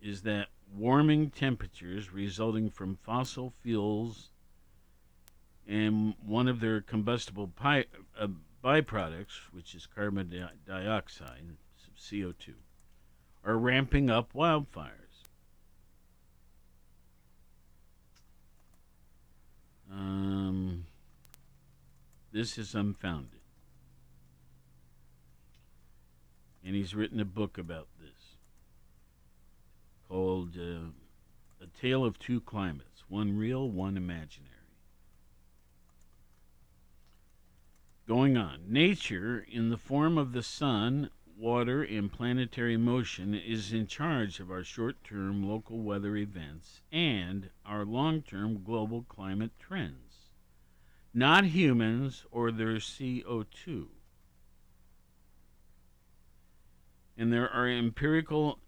[0.00, 4.30] is that warming temperatures resulting from fossil fuels
[5.66, 7.86] and one of their combustible pi-
[8.18, 8.26] uh,
[8.62, 11.56] byproducts, which is carbon di- dioxide,
[11.98, 12.54] CO2,
[13.44, 15.00] are ramping up wildfires.
[19.90, 20.86] Um,
[22.32, 23.40] this is unfounded.
[26.64, 27.88] And he's written a book about.
[30.10, 30.90] Called uh,
[31.62, 34.50] A Tale of Two Climates One Real, One Imaginary.
[38.08, 43.86] Going on, nature, in the form of the sun, water, and planetary motion, is in
[43.86, 50.30] charge of our short term local weather events and our long term global climate trends,
[51.14, 53.86] not humans or their CO2.
[57.16, 58.58] And there are empirical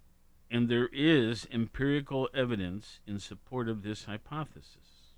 [0.53, 5.15] and there is empirical evidence in support of this hypothesis.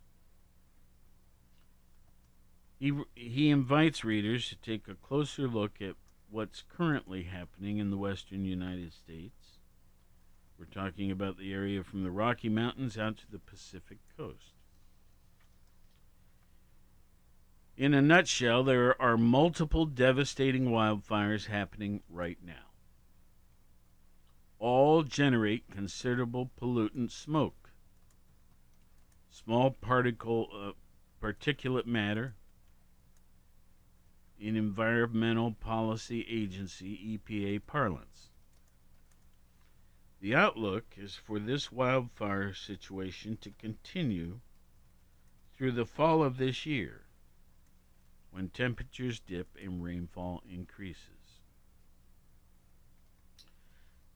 [2.78, 5.96] He, he invites readers to take a closer look at
[6.30, 9.58] what's currently happening in the western United States.
[10.56, 14.52] We're talking about the area from the Rocky Mountains out to the Pacific coast.
[17.76, 22.73] In a nutshell, there are multiple devastating wildfires happening right now.
[24.66, 27.68] All generate considerable pollutant smoke.
[29.28, 30.72] Small particle uh,
[31.20, 32.34] particulate matter,
[34.38, 38.30] in Environmental Policy Agency EPA parlance.
[40.22, 44.40] The outlook is for this wildfire situation to continue
[45.54, 47.04] through the fall of this year
[48.30, 51.13] when temperatures dip and rainfall increases.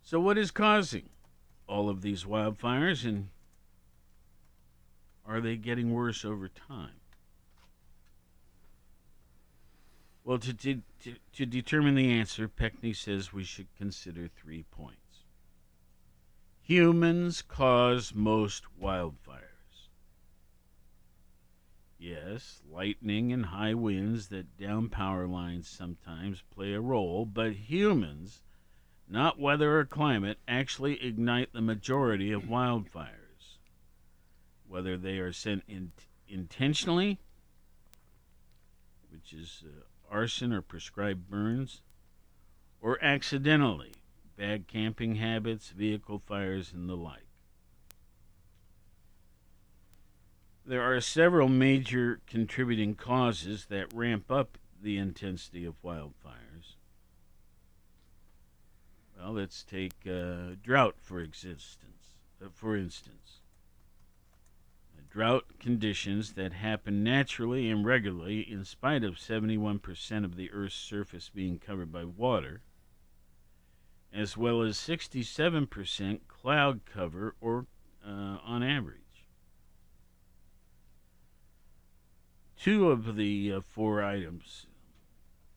[0.09, 1.11] So, what is causing
[1.67, 3.29] all of these wildfires and
[5.27, 7.03] are they getting worse over time?
[10.25, 10.81] Well, to, to,
[11.35, 15.27] to, determine the answer, Pekny says we should consider three points.
[16.63, 19.91] Humans cause most wildfires.
[21.99, 28.41] Yes, lightning and high winds that down power lines sometimes play a role, but humans,
[29.11, 33.57] not weather or climate, actually ignite the majority of wildfires.
[34.67, 35.93] Whether they are sent in,
[36.29, 37.19] intentionally,
[39.11, 41.83] which is uh, arson or prescribed burns,
[42.81, 43.93] or accidentally,
[44.37, 47.27] bad camping habits, vehicle fires, and the like.
[50.65, 56.68] There are several major contributing causes that ramp up the intensity of wildfires.
[59.19, 62.15] Well, let's take uh, drought for existence.
[62.41, 63.41] Uh, for instance,
[65.11, 71.31] drought conditions that happen naturally and regularly in spite of 71% of the Earth's surface
[71.35, 72.63] being covered by water,
[74.13, 77.67] as well as 67% cloud cover or
[78.07, 79.03] uh, on average.
[82.57, 84.68] Two of the uh, four items.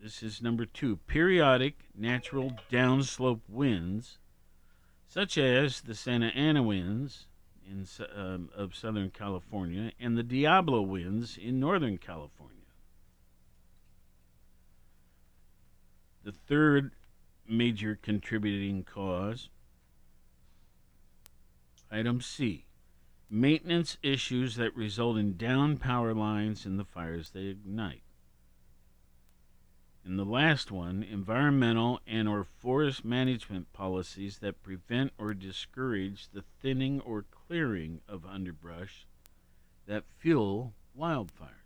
[0.02, 4.18] This is number two periodic natural downslope winds,
[5.08, 7.28] such as the Santa Ana winds
[7.70, 7.86] in,
[8.16, 12.56] um, of Southern California and the Diablo winds in Northern California.
[16.24, 16.94] The third
[17.48, 19.50] major contributing cause,
[21.92, 22.66] item C,
[23.30, 28.02] maintenance issues that result in down power lines and the fires they ignite.
[30.04, 36.44] And the last one, environmental and or forest management policies that prevent or discourage the
[36.62, 39.06] thinning or clearing of underbrush
[39.86, 41.62] that fuel wildfires.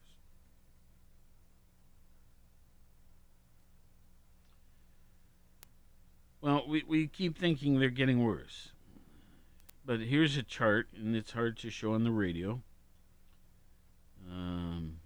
[6.41, 8.71] Well, we, we keep thinking they're getting worse.
[9.86, 12.61] But here's a chart, and it's hard to show on the radio.
[14.29, 14.97] Um,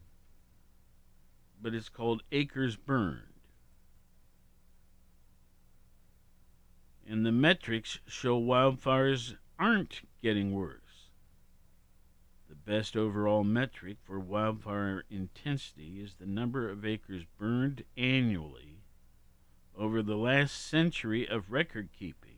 [1.62, 3.22] but it's called Acres Burned.
[7.08, 11.10] And the metrics show wildfires aren't getting worse.
[12.48, 18.78] The best overall metric for wildfire intensity is the number of acres burned annually
[19.78, 22.29] over the last century of record keeping.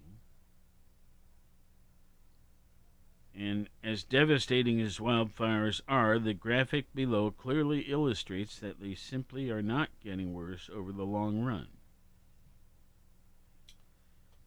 [3.41, 9.63] And as devastating as wildfires are, the graphic below clearly illustrates that they simply are
[9.63, 11.69] not getting worse over the long run.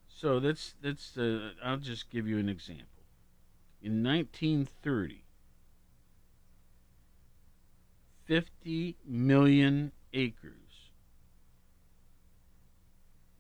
[0.07, 1.19] So that's that's.
[1.19, 2.87] Uh, I'll just give you an example.
[3.83, 5.25] In 1930,
[8.27, 10.91] 50 million acres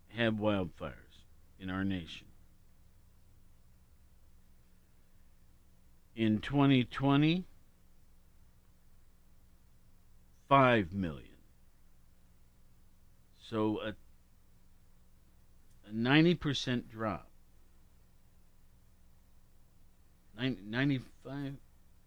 [0.09, 1.22] had wildfires
[1.61, 2.26] in our nation.
[6.17, 7.45] In 2020,
[10.49, 11.29] 5 million.
[13.49, 13.89] So a,
[15.89, 17.29] a 90% drop.
[20.39, 21.55] Nin- 95,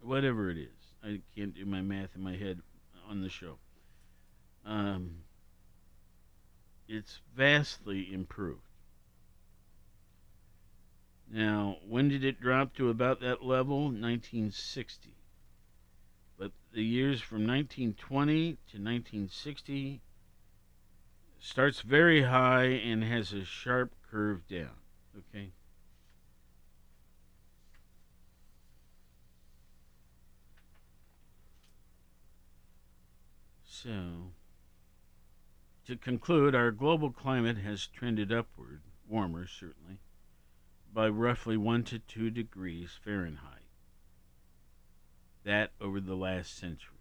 [0.00, 0.68] whatever it is.
[1.02, 2.60] I can't do my math in my head
[3.08, 3.58] on the show.
[4.64, 5.22] Um,
[6.88, 8.67] it's vastly improved.
[11.30, 13.84] Now, when did it drop to about that level?
[13.84, 15.14] 1960.
[16.38, 20.00] But the years from 1920 to 1960
[21.38, 24.76] starts very high and has a sharp curve down.
[25.16, 25.52] Okay?
[33.64, 34.32] So,
[35.86, 40.00] to conclude, our global climate has trended upward, warmer certainly,
[40.92, 43.66] by roughly 1 to 2 degrees Fahrenheit.
[45.44, 46.98] That over the last century.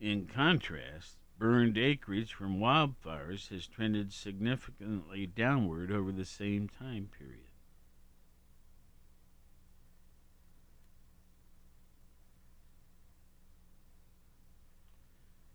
[0.00, 7.48] In contrast, burned acreage from wildfires has trended significantly downward over the same time period.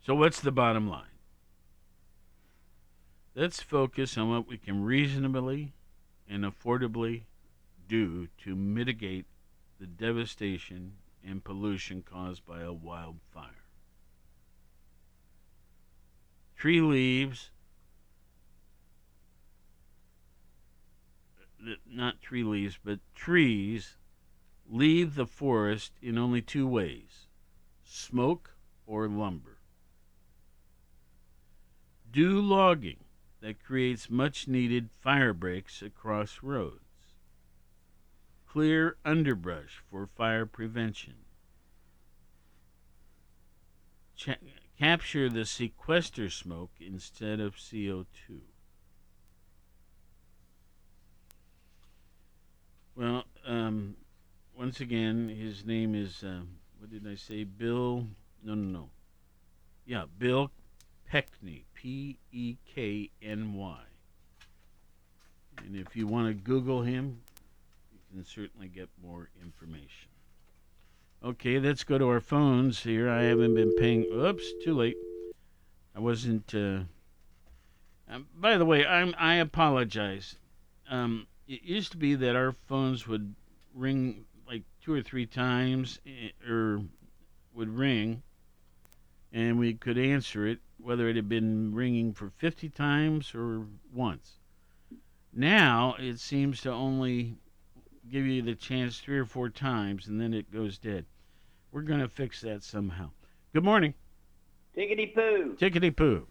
[0.05, 1.05] So, what's the bottom line?
[3.35, 5.73] Let's focus on what we can reasonably
[6.27, 7.23] and affordably
[7.87, 9.25] do to mitigate
[9.79, 10.93] the devastation
[11.25, 13.65] and pollution caused by a wildfire.
[16.55, 17.51] Tree leaves,
[21.85, 23.97] not tree leaves, but trees
[24.69, 27.27] leave the forest in only two ways
[27.83, 28.55] smoke
[28.85, 29.57] or lumber.
[32.11, 33.03] Do logging
[33.43, 36.79] that creates much needed fire breaks across roads.
[38.47, 41.15] Clear underbrush for fire prevention.
[44.15, 44.39] Ch-
[44.79, 48.39] capture the sequester smoke instead of CO2.
[52.95, 53.97] Well, um,
[54.57, 56.43] once again, his name is, uh,
[56.79, 57.43] what did I say?
[57.43, 58.07] Bill,
[58.41, 58.89] no, no, no.
[59.85, 60.49] Yeah, Bill
[61.13, 63.79] Pekny, P E K N Y.
[65.63, 67.21] And if you want to Google him,
[67.91, 70.09] you can certainly get more information.
[71.23, 73.11] Okay, let's go to our phones here.
[73.11, 74.05] I haven't been paying.
[74.11, 74.97] Oops, too late.
[75.95, 76.51] I wasn't.
[76.55, 76.79] Uh,
[78.09, 79.13] um, by the way, I'm.
[79.19, 80.37] I apologize.
[80.89, 83.35] Um, it used to be that our phones would
[83.75, 86.81] ring like two or three times, eh, or
[87.53, 88.23] would ring,
[89.31, 94.33] and we could answer it, whether it had been ringing for 50 times or once.
[95.31, 97.37] Now it seems to only
[98.09, 101.05] give you the chance three or four times, and then it goes dead.
[101.71, 103.09] We're going to fix that somehow.
[103.53, 103.93] Good morning.
[104.77, 105.55] Tickety poo.
[105.59, 106.27] Tickety poo.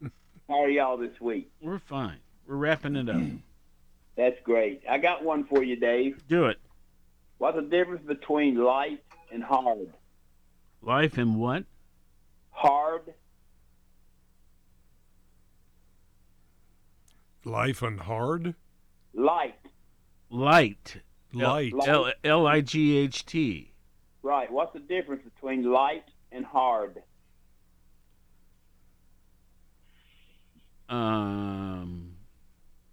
[0.48, 1.50] How are y'all this week?
[1.60, 2.18] We're fine.
[2.46, 3.20] We're wrapping it up.
[4.16, 4.82] That's great.
[4.88, 6.26] I got one for you, Dave.
[6.28, 6.58] Do it.
[7.38, 9.02] What's the difference between light
[9.32, 9.92] and hard?
[10.80, 11.64] Life and what?
[12.50, 13.12] Hard.
[17.46, 18.56] Life and hard?
[19.14, 19.54] Light.
[20.30, 20.96] Light.
[21.32, 21.72] Light.
[21.86, 23.72] L L I G H T.
[24.20, 24.50] Right.
[24.50, 27.04] What's the difference between light and hard?
[30.88, 32.16] Um,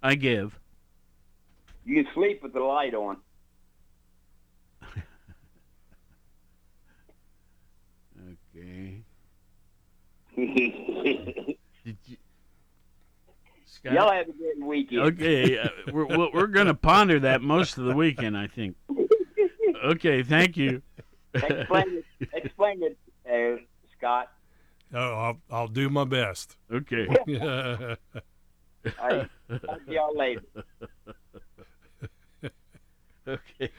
[0.03, 0.59] I give.
[1.83, 3.17] You can sleep with the light on.
[8.55, 9.01] Okay.
[11.83, 12.17] Did you,
[13.83, 15.01] Y'all have a good weekend.
[15.01, 18.75] Okay, uh, we're we're, we're going to ponder that most of the weekend, I think.
[19.83, 20.81] Okay, thank you.
[21.33, 22.29] explain it.
[22.33, 22.97] Explain it,
[23.29, 23.61] uh,
[23.97, 24.31] Scott.
[24.93, 26.55] Oh, I'll, I'll do my best.
[26.71, 27.07] Okay.
[28.99, 29.29] All right.
[29.49, 30.43] Talk to y'all later.
[33.27, 33.69] okay.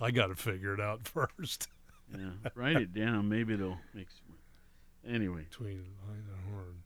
[0.00, 1.68] I got to figure it out first.
[2.16, 3.28] Yeah, write it down.
[3.28, 5.12] Maybe it'll make some.
[5.14, 5.46] Anyway.
[5.50, 6.76] Between light and hard.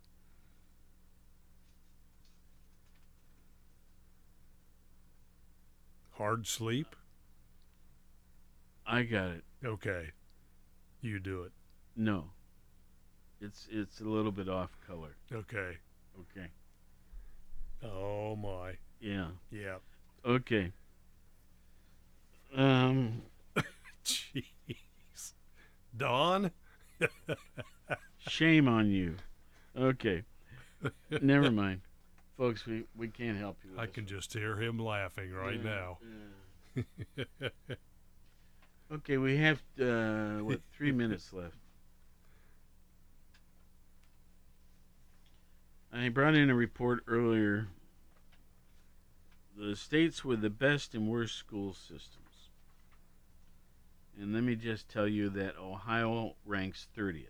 [6.18, 6.96] Hard sleep?
[8.84, 9.44] I got it.
[9.64, 10.08] Okay.
[11.00, 11.52] You do it.
[11.94, 12.24] No.
[13.40, 15.14] It's it's a little bit off color.
[15.32, 15.76] Okay.
[16.18, 16.48] Okay.
[17.84, 18.72] Oh my.
[19.00, 19.28] Yeah.
[19.52, 19.76] Yeah.
[20.24, 20.72] Okay.
[22.56, 23.22] Um.
[24.04, 25.34] Jeez.
[25.96, 26.50] Don.
[28.18, 29.14] Shame on you.
[29.78, 30.24] Okay.
[31.22, 31.82] Never mind,
[32.38, 32.64] folks.
[32.64, 33.78] We we can't help you.
[33.78, 35.94] I can just hear him laughing right Yeah,
[36.76, 37.44] now.
[38.90, 41.56] Okay, we have uh, what three minutes left.
[45.92, 47.68] I brought in a report earlier.
[49.54, 52.48] The states with the best and worst school systems.
[54.18, 57.26] And let me just tell you that Ohio ranks 30th.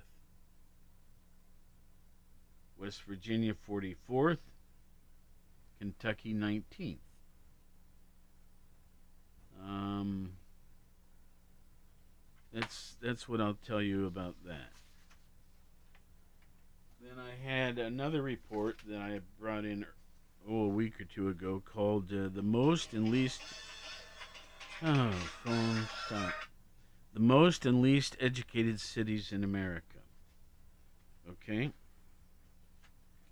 [2.79, 4.39] West Virginia 44th,
[5.79, 6.99] Kentucky 19th.
[9.63, 10.33] Um,
[12.53, 14.73] that's that's what I'll tell you about that.
[17.01, 19.85] Then I had another report that I brought in
[20.49, 23.41] oh a week or two ago called uh, "The Most and Least."
[24.83, 25.11] Oh,
[25.45, 26.33] phone stop.
[27.15, 29.99] The most and least educated cities in America.
[31.29, 31.73] Okay.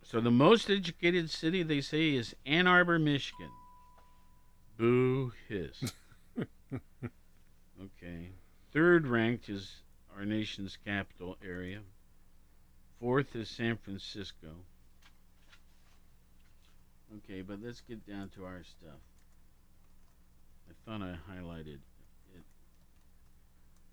[0.09, 3.51] So the most educated city they say is Ann Arbor, Michigan.
[4.79, 5.93] Boo hiss.
[6.73, 8.29] okay.
[8.73, 9.83] Third ranked is
[10.17, 11.81] our nation's capital area.
[13.01, 14.47] Fourth is San Francisco.
[17.17, 19.01] Okay, but let's get down to our stuff.
[20.71, 21.81] I thought I highlighted
[22.37, 22.45] it.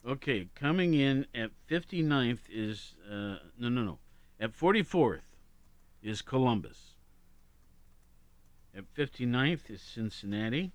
[0.07, 3.97] Okay, coming in at 59th is, uh, no, no, no.
[4.39, 5.22] At 44th
[6.04, 6.93] is Columbus.
[8.76, 10.72] At 59th is Cincinnati.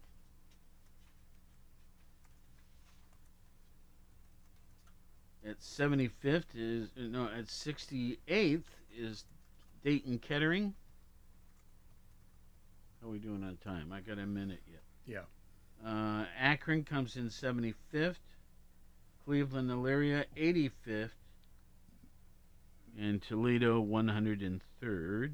[5.47, 8.62] At 75th is, no, at 68th
[8.97, 9.24] is
[9.85, 10.74] Dayton Kettering.
[13.01, 13.93] How are we doing on time?
[13.93, 14.83] I got a minute yet.
[15.07, 15.89] Yeah.
[15.89, 18.16] Uh, Akron comes in 75th.
[19.24, 21.11] Cleveland, Elyria, 85th.
[22.99, 25.30] And Toledo, 103rd.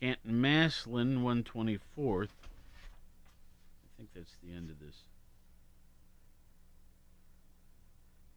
[0.00, 2.28] Canton, Massillon 124th.
[2.28, 4.96] I think that's the end of this.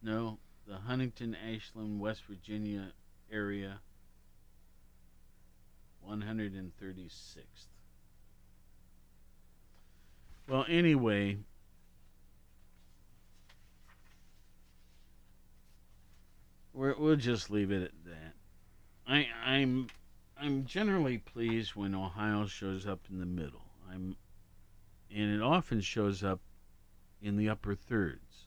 [0.02, 2.92] No, the Huntington, Ashland, West Virginia
[3.30, 3.80] area,
[6.08, 7.42] 136th.
[10.48, 11.36] Well, anyway,
[16.72, 17.90] we're, we'll just leave it at.
[19.10, 19.88] I, I'm
[20.40, 23.64] I'm generally pleased when Ohio shows up in the middle.
[23.90, 24.16] I'm,
[25.14, 26.40] and it often shows up
[27.20, 28.46] in the upper thirds.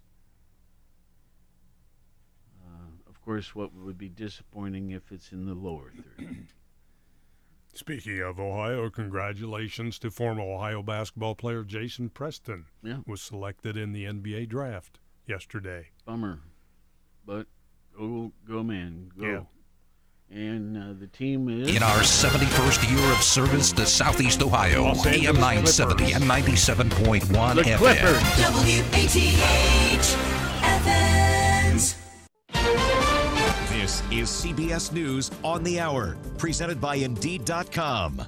[2.65, 6.47] Uh, of course, what would be disappointing if it's in the lower third.
[7.75, 12.65] Speaking of Ohio, congratulations to former Ohio basketball player Jason Preston.
[12.81, 12.99] Yeah.
[13.05, 15.89] Was selected in the NBA draft yesterday.
[16.05, 16.39] Bummer.
[17.25, 17.47] But
[17.97, 19.25] go, go man, go.
[19.25, 19.41] Yeah.
[20.29, 21.75] And uh, the team is.
[21.75, 27.61] In our 71st year of service to Southeast Ohio, AM Angeles 970 and 97.1 The
[27.61, 27.77] FM.
[27.77, 28.23] Clippers.
[28.93, 30.17] WATH
[30.63, 31.95] Athens.
[33.69, 38.23] This is CBS News on the Hour, presented by Indeed.com.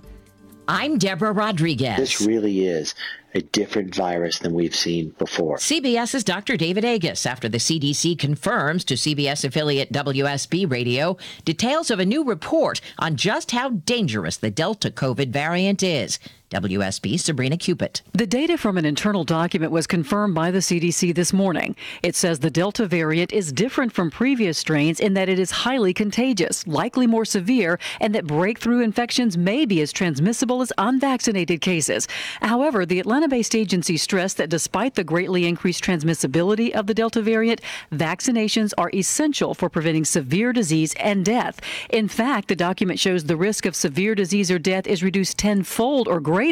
[0.67, 1.97] I'm Deborah Rodriguez.
[1.97, 2.93] This really is
[3.35, 5.57] a different virus than we've seen before.
[5.57, 6.55] CBS's Dr.
[6.55, 12.23] David Agus after the CDC confirms to CBS affiliate WSB Radio details of a new
[12.23, 16.17] report on just how dangerous the Delta COVID variant is.
[16.55, 18.01] WSB Sabrina Cupit.
[18.13, 21.75] The data from an internal document was confirmed by the CDC this morning.
[22.01, 25.93] It says the Delta variant is different from previous strains in that it is highly
[25.93, 32.07] contagious, likely more severe, and that breakthrough infections may be as transmissible as unvaccinated cases.
[32.41, 37.21] However, the Atlanta based agency stressed that despite the greatly increased transmissibility of the Delta
[37.21, 37.59] variant,
[37.91, 41.59] vaccinations are essential for preventing severe disease and death.
[41.89, 46.07] In fact, the document shows the risk of severe disease or death is reduced tenfold
[46.07, 46.44] or greater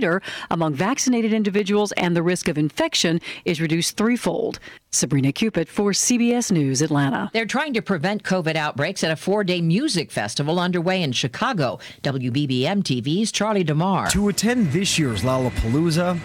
[0.50, 4.60] among vaccinated individuals, and the risk of infection is reduced threefold.
[4.94, 7.32] Sabrina Cupit for CBS News Atlanta.
[7.34, 11.80] They're trying to prevent COVID outbreaks at a four day music festival underway in Chicago.
[12.04, 14.10] WBBM TV's Charlie DeMar.
[14.12, 16.20] To attend this year's Lollapalooza,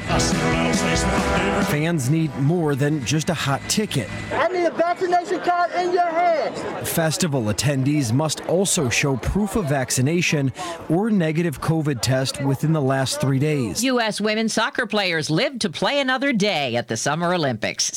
[1.67, 4.09] fans need more than just a hot ticket.
[4.33, 6.57] I need a vaccination card in your hand.
[6.87, 10.53] Festival attendees must also show proof of vaccination
[10.89, 13.83] or negative COVID test within the last three days.
[13.85, 14.21] U.S.
[14.21, 17.97] women's soccer players live to play another day at the Summer Olympics.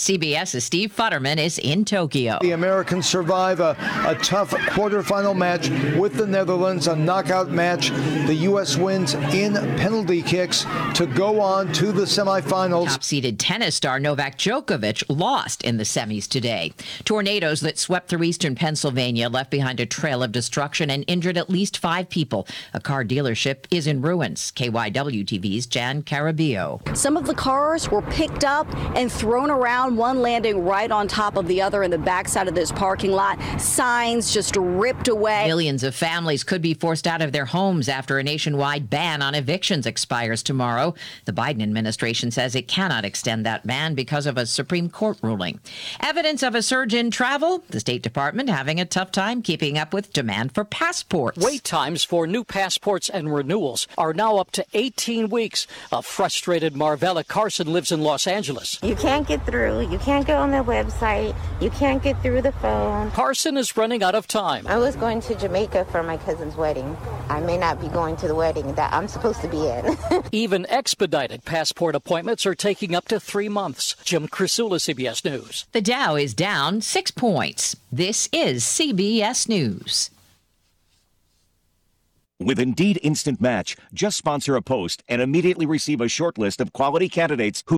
[0.61, 2.37] CBS's Steve Futterman is in Tokyo.
[2.41, 3.75] The Americans survive a,
[4.07, 7.89] a tough quarterfinal match with the Netherlands, a knockout match.
[8.27, 8.77] The U.S.
[8.77, 12.87] wins in penalty kicks to go on to the semifinals.
[12.87, 16.73] Top seeded tennis star Novak Djokovic lost in the semis today.
[17.05, 21.49] Tornadoes that swept through eastern Pennsylvania left behind a trail of destruction and injured at
[21.49, 22.47] least five people.
[22.73, 24.51] A car dealership is in ruins.
[24.51, 26.95] KYW TV's Jan Carabeo.
[26.95, 29.97] Some of the cars were picked up and thrown around.
[29.97, 33.11] One landed building right on top of the other in the backside of this parking
[33.11, 33.39] lot.
[33.59, 35.47] Signs just ripped away.
[35.47, 39.35] Millions of families could be forced out of their homes after a nationwide ban on
[39.35, 40.93] evictions expires tomorrow.
[41.25, 45.59] The Biden administration says it cannot extend that ban because of a Supreme Court ruling.
[45.99, 49.93] Evidence of a surge in travel, the State Department having a tough time keeping up
[49.93, 51.37] with demand for passports.
[51.37, 55.67] Wait times for new passports and renewals are now up to 18 weeks.
[55.91, 58.79] A frustrated Marvella Carson lives in Los Angeles.
[58.81, 59.89] You can't get through.
[59.91, 61.35] You can't go on their website.
[61.61, 63.11] You can't get through the phone.
[63.11, 64.65] Carson is running out of time.
[64.67, 66.97] I was going to Jamaica for my cousin's wedding.
[67.29, 69.97] I may not be going to the wedding that I'm supposed to be in.
[70.31, 73.95] Even expedited passport appointments are taking up to three months.
[74.03, 75.65] Jim Krasula, CBS News.
[75.71, 77.75] The Dow is down six points.
[77.91, 80.09] This is CBS News.
[82.41, 86.73] With Indeed Instant Match, just sponsor a post and immediately receive a short list of
[86.73, 87.69] quality candidates who